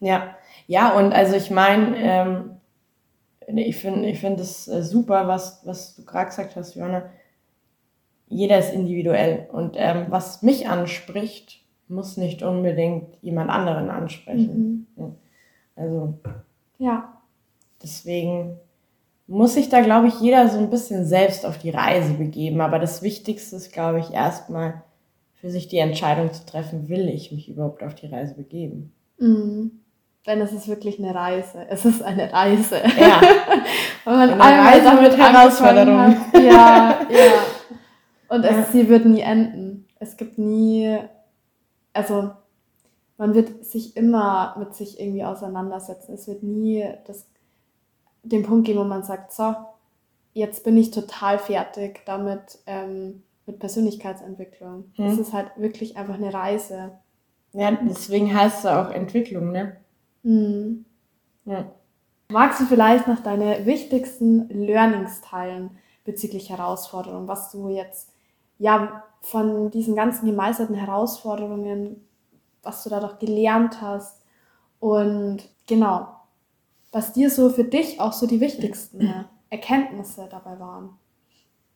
Ja, 0.00 0.36
ja, 0.66 0.96
und 0.98 1.12
also 1.12 1.36
ich 1.36 1.50
meine, 1.50 1.96
ähm, 1.96 2.56
ich 3.46 3.76
finde 3.76 4.08
ich 4.08 4.20
finde 4.20 4.42
es 4.42 4.66
äh, 4.66 4.82
super, 4.82 5.28
was, 5.28 5.64
was 5.64 5.94
du 5.94 6.04
gerade 6.04 6.26
gesagt 6.26 6.56
hast, 6.56 6.74
Johanna. 6.74 7.04
Jeder 8.28 8.58
ist 8.58 8.72
individuell 8.72 9.48
und 9.52 9.74
ähm, 9.76 10.06
was 10.08 10.42
mich 10.42 10.66
anspricht, 10.66 11.61
muss 11.92 12.16
nicht 12.16 12.42
unbedingt 12.42 13.16
jemand 13.22 13.50
anderen 13.50 13.90
ansprechen. 13.90 14.86
Mhm. 14.96 15.14
Also 15.76 16.14
ja. 16.78 17.12
Deswegen 17.82 18.58
muss 19.26 19.54
sich 19.54 19.68
da, 19.68 19.80
glaube 19.80 20.08
ich, 20.08 20.20
jeder 20.20 20.48
so 20.48 20.58
ein 20.58 20.70
bisschen 20.70 21.04
selbst 21.04 21.46
auf 21.46 21.58
die 21.58 21.70
Reise 21.70 22.14
begeben. 22.14 22.60
Aber 22.60 22.78
das 22.78 23.02
Wichtigste 23.02 23.56
ist, 23.56 23.72
glaube 23.72 24.00
ich, 24.00 24.12
erstmal 24.12 24.82
für 25.34 25.50
sich 25.50 25.68
die 25.68 25.78
Entscheidung 25.78 26.32
zu 26.32 26.46
treffen, 26.46 26.88
will 26.88 27.08
ich 27.08 27.32
mich 27.32 27.48
überhaupt 27.48 27.82
auf 27.82 27.94
die 27.94 28.06
Reise 28.06 28.34
begeben. 28.34 28.92
Mhm. 29.18 29.72
Denn 30.26 30.40
es 30.40 30.52
ist 30.52 30.68
wirklich 30.68 31.00
eine 31.00 31.14
Reise. 31.14 31.66
Es 31.68 31.84
ist 31.84 32.02
eine 32.02 32.32
Reise. 32.32 32.76
Ja. 32.76 33.20
Wenn 34.04 34.14
man 34.14 34.40
eine 34.40 34.62
Reise 34.62 35.02
mit 35.02 35.16
Herausforderungen. 35.16 36.16
Ja, 36.34 37.00
ja. 37.10 37.32
Und 38.28 38.44
es, 38.44 38.72
sie 38.72 38.88
wird 38.88 39.04
nie 39.04 39.20
enden. 39.20 39.86
Es 39.98 40.16
gibt 40.16 40.38
nie, 40.38 40.96
also 41.92 42.30
man 43.18 43.34
wird 43.34 43.64
sich 43.64 43.96
immer 43.96 44.56
mit 44.58 44.74
sich 44.74 44.98
irgendwie 44.98 45.24
auseinandersetzen. 45.24 46.14
Es 46.14 46.26
wird 46.26 46.42
nie 46.42 46.84
das, 47.06 47.26
den 48.22 48.42
Punkt 48.42 48.66
geben, 48.66 48.80
wo 48.80 48.84
man 48.84 49.04
sagt, 49.04 49.32
so, 49.32 49.54
jetzt 50.32 50.64
bin 50.64 50.76
ich 50.76 50.90
total 50.90 51.38
fertig 51.38 52.02
damit, 52.04 52.58
ähm, 52.66 53.22
mit 53.46 53.58
Persönlichkeitsentwicklung. 53.58 54.84
Hm. 54.94 55.06
Es 55.06 55.18
ist 55.18 55.32
halt 55.32 55.50
wirklich 55.56 55.96
einfach 55.96 56.14
eine 56.14 56.32
Reise. 56.32 56.92
Ja, 57.52 57.70
deswegen 57.72 58.34
heißt 58.34 58.60
es 58.60 58.66
auch 58.66 58.90
Entwicklung, 58.90 59.52
ne? 59.52 59.76
Mhm. 60.22 60.84
Ja. 61.44 61.70
Magst 62.28 62.60
du 62.60 62.64
vielleicht 62.64 63.08
noch 63.08 63.20
deine 63.20 63.66
wichtigsten 63.66 64.48
Learnings 64.48 65.20
teilen 65.20 65.76
bezüglich 66.04 66.50
Herausforderungen, 66.50 67.28
was 67.28 67.50
du 67.50 67.68
jetzt 67.68 68.11
ja 68.62 69.02
von 69.22 69.72
diesen 69.72 69.96
ganzen 69.96 70.26
gemeisterten 70.26 70.76
Herausforderungen, 70.76 72.08
was 72.62 72.84
du 72.84 72.90
da 72.90 73.00
doch 73.00 73.18
gelernt 73.18 73.82
hast 73.82 74.22
und 74.78 75.42
genau, 75.66 76.08
was 76.92 77.12
dir 77.12 77.28
so 77.28 77.50
für 77.50 77.64
dich 77.64 78.00
auch 78.00 78.12
so 78.12 78.26
die 78.28 78.40
wichtigsten 78.40 79.26
Erkenntnisse 79.50 80.28
dabei 80.30 80.60
waren? 80.60 80.90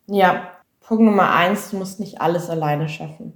Ja, 0.07 0.49
Punkt 0.79 1.03
Nummer 1.03 1.33
eins, 1.33 1.71
du 1.71 1.77
musst 1.77 1.99
nicht 1.99 2.21
alles 2.21 2.49
alleine 2.49 2.87
schaffen. 2.87 3.33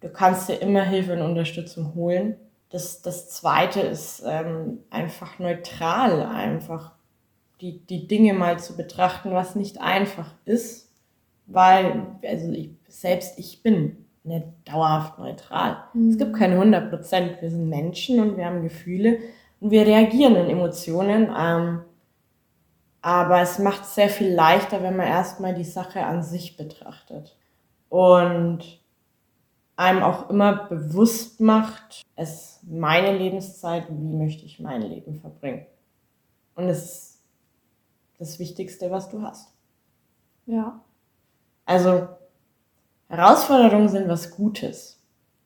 Du 0.00 0.08
kannst 0.08 0.48
dir 0.48 0.60
immer 0.60 0.82
Hilfe 0.82 1.14
und 1.14 1.22
Unterstützung 1.22 1.94
holen. 1.96 2.36
Das, 2.70 3.02
das 3.02 3.30
zweite 3.30 3.80
ist 3.80 4.22
ähm, 4.24 4.78
einfach 4.90 5.40
neutral, 5.40 6.22
einfach 6.22 6.92
die, 7.60 7.84
die 7.84 8.06
Dinge 8.06 8.32
mal 8.34 8.60
zu 8.60 8.76
betrachten, 8.76 9.32
was 9.32 9.56
nicht 9.56 9.80
einfach 9.80 10.34
ist, 10.44 10.83
weil, 11.46 12.06
also 12.22 12.50
ich, 12.52 12.70
selbst 12.88 13.38
ich 13.38 13.62
bin 13.62 14.04
nicht 14.24 14.46
dauerhaft 14.64 15.18
neutral. 15.18 15.76
Mhm. 15.92 16.10
Es 16.10 16.18
gibt 16.18 16.34
keine 16.34 16.54
100 16.54 16.90
Prozent. 16.90 17.42
Wir 17.42 17.50
sind 17.50 17.68
Menschen 17.68 18.20
und 18.20 18.36
wir 18.36 18.46
haben 18.46 18.62
Gefühle 18.62 19.18
und 19.60 19.70
wir 19.70 19.86
reagieren 19.86 20.36
in 20.36 20.48
Emotionen. 20.48 21.30
Ähm, 21.36 21.80
aber 23.02 23.42
es 23.42 23.58
macht 23.58 23.82
es 23.82 23.94
sehr 23.94 24.08
viel 24.08 24.32
leichter, 24.32 24.82
wenn 24.82 24.96
man 24.96 25.06
erstmal 25.06 25.54
die 25.54 25.64
Sache 25.64 26.04
an 26.06 26.22
sich 26.22 26.56
betrachtet. 26.56 27.36
Und 27.90 28.80
einem 29.76 30.02
auch 30.02 30.30
immer 30.30 30.68
bewusst 30.68 31.40
macht, 31.40 32.02
es 32.16 32.30
ist 32.30 32.60
meine 32.64 33.16
Lebenszeit, 33.16 33.88
wie 33.90 34.14
möchte 34.14 34.46
ich 34.46 34.58
mein 34.58 34.82
Leben 34.82 35.16
verbringen. 35.16 35.66
Und 36.54 36.68
es 36.68 36.84
ist 36.84 37.22
das 38.18 38.38
Wichtigste, 38.38 38.90
was 38.90 39.10
du 39.10 39.20
hast. 39.20 39.52
Ja. 40.46 40.80
Also 41.64 42.08
Herausforderungen 43.08 43.88
sind 43.88 44.08
was 44.08 44.30
Gutes. 44.30 44.94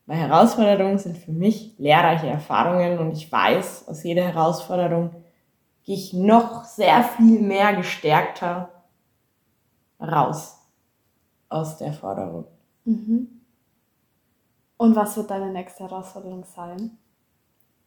Weil 0.07 0.16
Herausforderungen 0.16 0.98
sind 0.98 1.18
für 1.18 1.33
mich 1.33 1.74
lehrreiche 1.76 2.28
Erfahrungen 2.28 2.98
und 2.98 3.12
ich 3.12 3.31
weiß, 3.31 3.88
aus 3.88 4.02
jeder 4.04 4.24
Herausforderung 4.24 5.11
gehe 5.85 5.96
ich 5.96 6.14
noch 6.14 6.64
sehr 6.64 7.04
viel 7.04 7.40
mehr 7.40 7.76
gestärkter 7.76 8.70
raus 10.00 10.57
aus 11.50 11.76
der 11.76 11.92
Forderung. 11.92 12.46
Mhm. 12.85 13.28
Und 14.78 14.96
was 14.96 15.16
wird 15.16 15.31
deine 15.31 15.52
nächste 15.52 15.85
Herausforderung 15.85 16.44
sein? 16.44 16.96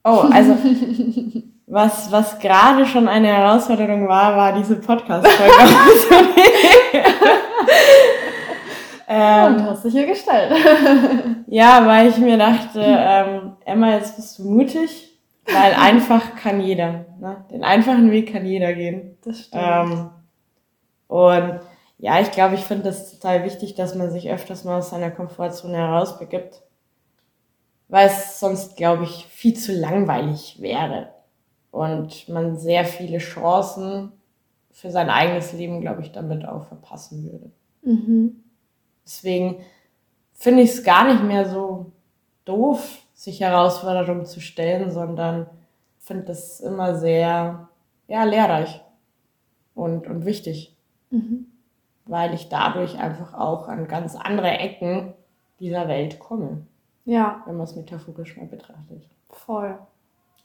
Oh, 0.04 0.30
also 0.32 0.56
was, 1.66 2.12
was 2.12 2.38
gerade 2.38 2.86
schon 2.86 3.08
eine 3.08 3.30
Herausforderung 3.30 4.08
war, 4.08 4.36
war 4.36 4.54
diese 4.54 4.76
Podcast-Folge 4.76 5.54
ähm, 9.12 9.56
Und 9.56 9.64
hast 9.64 9.86
dich 9.86 9.94
hier 9.94 10.08
gestellt. 10.08 10.54
ja, 11.48 11.86
weil 11.86 12.10
ich 12.10 12.18
mir 12.18 12.38
dachte, 12.38 12.82
ähm, 12.82 13.54
Emma, 13.66 13.92
jetzt 13.92 14.16
bist 14.16 14.40
du 14.40 14.50
mutig 14.50 15.12
weil 15.46 15.74
einfach 15.74 16.36
kann 16.36 16.62
jeder. 16.62 17.06
Ne? 17.20 17.46
Den 17.52 17.64
einfachen 17.64 18.12
Weg 18.12 18.32
kann 18.32 18.46
jeder 18.46 18.74
gehen. 18.74 19.18
Das 19.24 19.42
stimmt. 19.42 19.64
Ähm, 19.64 20.10
und 21.08 21.60
ja, 21.98 22.20
ich 22.20 22.32
glaube, 22.32 22.56
ich 22.56 22.62
finde 22.62 22.86
das 22.86 23.12
total 23.12 23.44
wichtig, 23.44 23.76
dass 23.76 23.96
man 23.96 24.12
sich 24.12 24.30
öfters 24.30 24.64
mal 24.64 24.80
aus 24.80 24.90
seiner 24.90 25.12
Komfortzone 25.12 25.78
herausbegibt. 25.78 26.62
Weil 27.88 28.08
es 28.08 28.40
sonst, 28.40 28.78
glaube 28.78 29.04
ich, 29.04 29.26
viel 29.28 29.54
zu 29.56 29.74
langweilig 29.74 30.62
wäre. 30.62 31.10
Und 31.72 32.30
man 32.30 32.58
sehr 32.58 32.86
viele 32.86 33.18
Chancen 33.18 34.14
für 34.72 34.90
sein 34.90 35.10
eigenes 35.10 35.52
Leben, 35.54 35.82
glaube 35.82 36.02
ich, 36.02 36.12
damit 36.12 36.46
auch 36.46 36.66
verpassen 36.66 37.24
würde. 37.24 37.52
Mhm. 37.82 38.44
Deswegen 39.06 39.64
finde 40.34 40.64
ich 40.64 40.72
es 40.72 40.84
gar 40.84 41.06
nicht 41.06 41.24
mehr 41.24 41.48
so 41.48 41.92
doof, 42.46 43.00
sich 43.14 43.40
Herausforderungen 43.42 44.26
zu 44.26 44.42
stellen, 44.42 44.92
sondern 44.92 45.48
finde 46.00 46.24
das 46.26 46.60
immer 46.60 46.96
sehr 46.96 47.70
ja, 48.08 48.24
lehrreich 48.24 48.82
und, 49.76 50.08
und 50.08 50.26
wichtig. 50.26 50.76
Mhm. 51.12 51.46
Weil 52.06 52.34
ich 52.34 52.50
dadurch 52.50 52.98
einfach 52.98 53.34
auch 53.34 53.68
an 53.68 53.88
ganz 53.88 54.16
andere 54.16 54.50
Ecken 54.50 55.14
dieser 55.60 55.88
Welt 55.88 56.20
komme. 56.20 56.66
Ja. 57.06 57.44
Wenn 57.46 57.58
man 57.58 57.66
es 57.66 57.76
metaphorisch 57.76 58.38
mal 58.38 58.48
betrachtet. 58.48 59.08
Voll. 59.30 59.78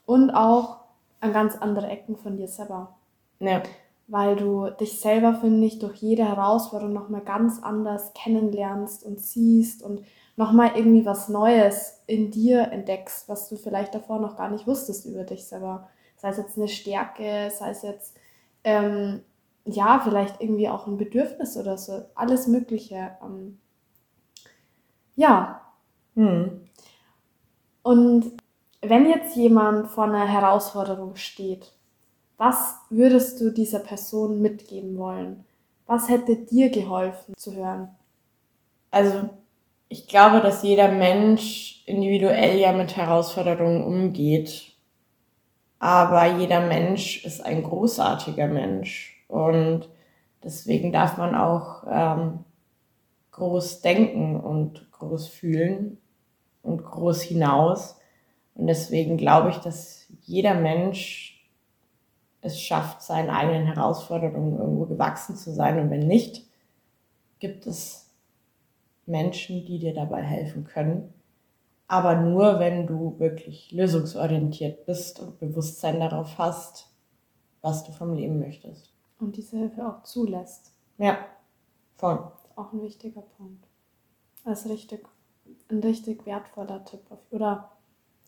Und 0.05 0.31
auch 0.31 0.81
an 1.21 1.33
ganz 1.33 1.57
andere 1.57 1.89
Ecken 1.89 2.17
von 2.17 2.37
dir 2.37 2.49
selber. 2.49 2.95
Ja. 3.41 3.63
Weil 4.09 4.37
du 4.37 4.71
dich 4.71 5.01
selber, 5.01 5.35
finde 5.35 5.67
ich, 5.67 5.79
durch 5.81 5.97
jede 5.97 6.25
Herausforderung 6.25 6.93
nochmal 6.93 7.23
ganz 7.23 7.61
anders 7.63 8.13
kennenlernst 8.15 9.05
und 9.05 9.21
siehst 9.21 9.83
und 9.83 10.03
nochmal 10.37 10.73
irgendwie 10.77 11.05
was 11.05 11.29
Neues 11.29 12.03
in 12.07 12.31
dir 12.31 12.71
entdeckst, 12.71 13.29
was 13.29 13.49
du 13.49 13.57
vielleicht 13.57 13.95
davor 13.95 14.21
noch 14.21 14.37
gar 14.37 14.51
nicht 14.51 14.67
wusstest 14.67 15.07
über 15.07 15.25
dich 15.25 15.47
selber. 15.47 15.89
Sei 16.17 16.29
es 16.29 16.37
jetzt 16.37 16.57
eine 16.57 16.69
Stärke, 16.69 17.51
sei 17.51 17.71
es 17.71 17.83
jetzt, 17.83 18.17
ähm, 18.63 19.23
ja, 19.65 20.01
vielleicht 20.03 20.41
irgendwie 20.41 20.69
auch 20.69 20.87
ein 20.87 20.97
Bedürfnis 20.97 21.57
oder 21.57 21.77
so. 21.77 22.05
Alles 22.15 22.47
Mögliche. 22.47 23.17
Ähm, 23.23 23.59
ja. 25.17 25.63
Hm. 26.15 26.61
Und 27.83 28.33
wenn 28.83 29.09
jetzt 29.09 29.35
jemand 29.37 29.89
vor 29.89 30.05
einer 30.05 30.27
Herausforderung 30.27 31.17
steht, 31.17 31.73
was 32.37 32.77
würdest 32.91 33.41
du 33.41 33.51
dieser 33.51 33.79
Person 33.79 34.43
mitgeben 34.43 34.99
wollen? 34.99 35.45
Was 35.87 36.09
hätte 36.09 36.37
dir 36.37 36.71
geholfen 36.71 37.35
zu 37.37 37.55
hören? 37.55 37.89
Also 38.91 39.29
ich 39.89 40.09
glaube, 40.09 40.41
dass 40.41 40.63
jeder 40.63 40.91
Mensch 40.91 41.83
individuell 41.87 42.59
ja 42.59 42.73
mit 42.73 42.97
Herausforderungen 42.97 43.85
umgeht. 43.85 44.73
Aber 45.79 46.27
jeder 46.27 46.67
Mensch 46.67 47.25
ist 47.25 47.45
ein 47.45 47.63
großartiger 47.63 48.49
Mensch. 48.49 49.25
Und 49.29 49.89
deswegen 50.43 50.93
darf 50.93 51.19
man 51.19 51.35
auch 51.35 51.85
ähm, 51.89 52.45
groß 53.33 53.83
denken 53.83 54.41
und 54.41 54.91
groß 54.93 55.29
fühlen 55.29 55.99
und 56.63 56.85
groß 56.85 57.23
hinaus. 57.23 57.97
Und 58.55 58.67
deswegen 58.67 59.17
glaube 59.17 59.51
ich, 59.51 59.59
dass 59.59 60.07
jeder 60.23 60.55
Mensch 60.55 61.36
es 62.47 62.61
schafft, 62.61 63.03
seinen 63.03 63.31
eigenen 63.31 63.67
Herausforderungen 63.67 64.59
irgendwo 64.59 64.87
gewachsen 64.87 65.37
zu 65.37 65.53
sein. 65.53 65.79
Und 65.79 65.91
wenn 65.91 66.07
nicht, 66.07 66.47
gibt 67.39 67.67
es 67.67 68.11
Menschen, 69.05 69.67
die 69.67 69.79
dir 69.79 69.95
dabei 69.95 70.23
helfen 70.23 70.65
können. 70.65 71.13
Aber 71.89 72.17
nur, 72.17 72.59
wenn 72.59 72.87
du 72.87 73.19
wirklich 73.19 73.71
lösungsorientiert 73.71 74.87
bist 74.87 75.21
und 75.21 75.39
Bewusstsein 75.39 76.01
darauf 76.01 76.39
hast, 76.39 76.89
was 77.63 77.85
du 77.85 77.93
vom 77.93 78.15
Leben 78.15 78.41
möchtest. 78.41 78.93
Und 79.19 79.37
diese 79.37 79.59
Hilfe 79.59 79.87
auch 79.87 80.03
zulässt. 80.03 80.73
Ja, 80.99 81.19
voll. 81.97 82.33
Auch 82.57 82.73
ein 82.73 82.83
wichtiger 82.83 83.23
Punkt. 83.23 83.65
Das 84.45 84.65
ist 84.65 84.71
richtig, 84.71 85.07
ein 85.71 85.81
richtig 85.81 86.27
wertvoller 86.27 86.85
Tipp. 86.85 87.03
Oder, 87.31 87.71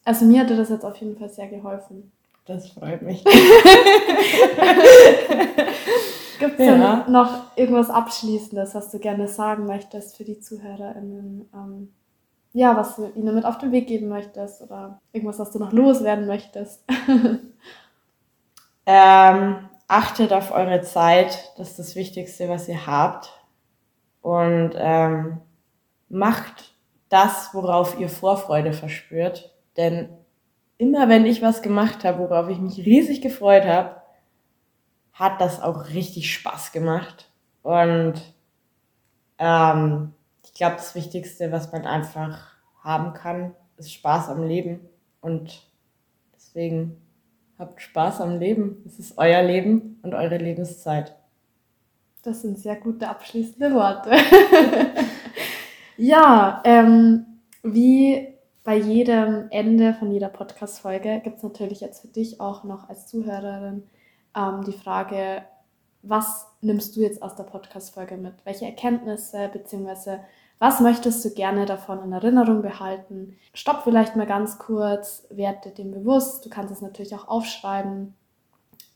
also 0.05 0.25
mir 0.25 0.41
hatte 0.41 0.57
das 0.57 0.69
jetzt 0.69 0.85
auf 0.85 0.97
jeden 0.97 1.17
Fall 1.17 1.29
sehr 1.29 1.49
geholfen. 1.49 2.13
Das 2.49 2.69
freut 2.71 3.03
mich. 3.03 3.23
Gibt 6.39 6.59
es 6.59 6.67
ja. 6.67 7.07
noch 7.07 7.57
irgendwas 7.57 7.91
Abschließendes, 7.91 8.75
was 8.75 8.91
du 8.91 8.99
gerne 8.99 9.29
sagen 9.29 9.67
möchtest 9.67 10.17
für 10.17 10.25
die 10.25 10.41
ZuhörerInnen? 10.41 11.51
Ähm, 11.53 11.93
ja, 12.55 12.75
was 12.75 12.97
du 12.97 13.13
ihnen 13.15 13.35
mit 13.35 13.45
auf 13.45 13.59
den 13.59 13.71
Weg 13.71 13.87
geben 13.87 14.09
möchtest 14.09 14.63
oder 14.63 14.99
irgendwas, 15.13 15.39
was 15.39 15.51
du 15.51 15.59
noch 15.59 15.73
loswerden 15.73 16.27
möchtest? 16.27 16.83
ähm, 18.87 19.69
achtet 19.87 20.33
auf 20.33 20.51
eure 20.51 20.81
Zeit, 20.81 21.53
das 21.59 21.69
ist 21.73 21.79
das 21.79 21.97
Wichtigste, 21.97 22.49
was 22.49 22.67
ihr 22.67 22.87
habt. 22.87 23.29
Und 24.23 24.71
ähm, 24.75 25.43
macht 26.09 26.75
das, 27.11 27.51
worauf 27.53 28.01
ihr 28.01 28.09
Vorfreude 28.09 28.73
verspürt. 28.73 29.55
Denn 29.77 30.09
immer 30.79 31.09
wenn 31.09 31.27
ich 31.27 31.43
was 31.43 31.63
gemacht 31.63 32.05
habe, 32.05 32.21
worauf 32.21 32.49
ich 32.49 32.59
mich 32.59 32.79
riesig 32.79 33.21
gefreut 33.21 33.65
habe, 33.65 33.97
hat 35.13 35.41
das 35.41 35.61
auch 35.61 35.89
richtig 35.91 36.33
Spaß 36.33 36.73
gemacht. 36.73 37.31
Und 37.63 38.15
ähm, 39.39 40.15
ich 40.45 40.55
glaube, 40.55 40.77
das 40.77 40.95
Wichtigste, 40.95 41.53
was 41.53 41.73
man 41.73 41.85
einfach 41.85 42.55
haben 42.83 43.13
kann, 43.13 43.55
ist 43.77 43.93
Spaß 43.93 44.29
am 44.29 44.45
Leben. 44.45 44.81
Und 45.21 45.69
deswegen 46.35 47.01
habt 47.59 47.83
Spaß 47.83 48.21
am 48.21 48.39
Leben. 48.39 48.83
Es 48.87 48.99
ist 48.99 49.19
euer 49.19 49.43
Leben 49.43 49.99
und 50.03 50.15
eure 50.15 50.39
Lebenszeit. 50.39 51.17
Das 52.23 52.43
sind 52.43 52.59
sehr 52.59 52.77
gute 52.77 53.09
abschließende 53.09 53.75
Worte. 53.75 54.13
Ja, 56.01 56.63
ähm, 56.65 57.27
wie 57.65 58.29
bei 58.69 58.77
jedem 58.77 59.47
Ende 59.49 59.95
von 59.95 60.13
jeder 60.13 60.29
Podcast-Folge 60.29 61.23
gibt 61.25 61.39
es 61.39 61.43
natürlich 61.43 61.81
jetzt 61.81 62.03
für 62.03 62.09
dich 62.09 62.39
auch 62.39 62.65
noch 62.65 62.91
als 62.91 63.07
Zuhörerin 63.07 63.85
ähm, 64.37 64.63
die 64.67 64.75
Frage, 64.75 65.41
was 66.03 66.47
nimmst 66.61 66.95
du 66.95 67.01
jetzt 67.01 67.23
aus 67.23 67.35
der 67.35 67.45
Podcast-Folge 67.45 68.19
mit? 68.19 68.35
Welche 68.45 68.67
Erkenntnisse 68.67 69.49
bzw. 69.51 70.19
was 70.59 70.81
möchtest 70.81 71.25
du 71.25 71.31
gerne 71.31 71.65
davon 71.65 72.03
in 72.05 72.13
Erinnerung 72.13 72.61
behalten? 72.61 73.39
Stopp 73.55 73.85
vielleicht 73.85 74.17
mal 74.17 74.27
ganz 74.27 74.59
kurz, 74.59 75.27
werde 75.31 75.71
dem 75.71 75.91
bewusst. 75.91 76.45
Du 76.45 76.51
kannst 76.51 76.71
es 76.71 76.83
natürlich 76.83 77.15
auch 77.15 77.27
aufschreiben. 77.27 78.17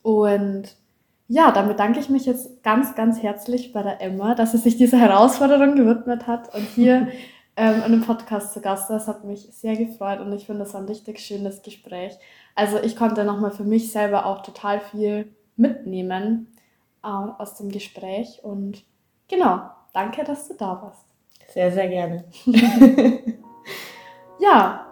Und 0.02 0.76
ja, 1.28 1.50
dann 1.50 1.68
bedanke 1.68 1.98
ich 1.98 2.10
mich 2.10 2.26
jetzt 2.26 2.62
ganz, 2.62 2.94
ganz 2.94 3.22
herzlich 3.22 3.72
bei 3.72 3.82
der 3.82 4.02
Emma, 4.02 4.34
dass 4.34 4.52
sie 4.52 4.58
sich 4.58 4.76
dieser 4.76 4.98
Herausforderung 4.98 5.76
gewidmet 5.76 6.26
hat 6.26 6.54
und 6.54 6.66
hier 6.74 7.08
ähm, 7.56 7.82
in 7.84 7.92
dem 7.92 8.02
Podcast 8.02 8.52
zu 8.52 8.60
Gast. 8.60 8.90
Das 8.90 9.08
hat 9.08 9.24
mich 9.24 9.48
sehr 9.52 9.76
gefreut 9.76 10.20
und 10.20 10.32
ich 10.32 10.46
finde, 10.46 10.64
das 10.64 10.74
war 10.74 10.80
ein 10.80 10.86
richtig 10.86 11.20
schönes 11.20 11.62
Gespräch. 11.62 12.14
Also 12.54 12.78
ich 12.78 12.96
konnte 12.96 13.24
nochmal 13.24 13.50
für 13.50 13.64
mich 13.64 13.92
selber 13.92 14.26
auch 14.26 14.42
total 14.42 14.80
viel 14.80 15.34
mitnehmen 15.56 16.48
äh, 17.02 17.08
aus 17.08 17.56
dem 17.56 17.70
Gespräch. 17.70 18.40
Und 18.42 18.84
genau, 19.28 19.62
danke, 19.92 20.24
dass 20.24 20.48
du 20.48 20.54
da 20.54 20.80
warst. 20.82 21.04
Sehr, 21.48 21.70
sehr 21.70 21.88
gerne. 21.88 22.24
ja, 24.40 24.86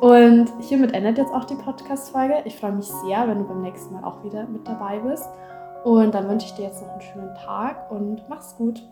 und 0.00 0.48
hiermit 0.60 0.92
endet 0.92 1.18
jetzt 1.18 1.32
auch 1.32 1.44
die 1.44 1.54
Podcast-Folge. 1.54 2.42
Ich 2.44 2.56
freue 2.56 2.72
mich 2.72 2.86
sehr, 2.86 3.26
wenn 3.26 3.38
du 3.38 3.44
beim 3.44 3.62
nächsten 3.62 3.94
Mal 3.94 4.04
auch 4.04 4.22
wieder 4.22 4.46
mit 4.46 4.66
dabei 4.66 4.98
bist. 4.98 5.28
Und 5.84 6.14
dann 6.14 6.28
wünsche 6.28 6.46
ich 6.46 6.54
dir 6.54 6.66
jetzt 6.66 6.82
noch 6.82 6.90
einen 6.90 7.00
schönen 7.00 7.34
Tag 7.34 7.90
und 7.90 8.28
mach's 8.28 8.56
gut. 8.56 8.82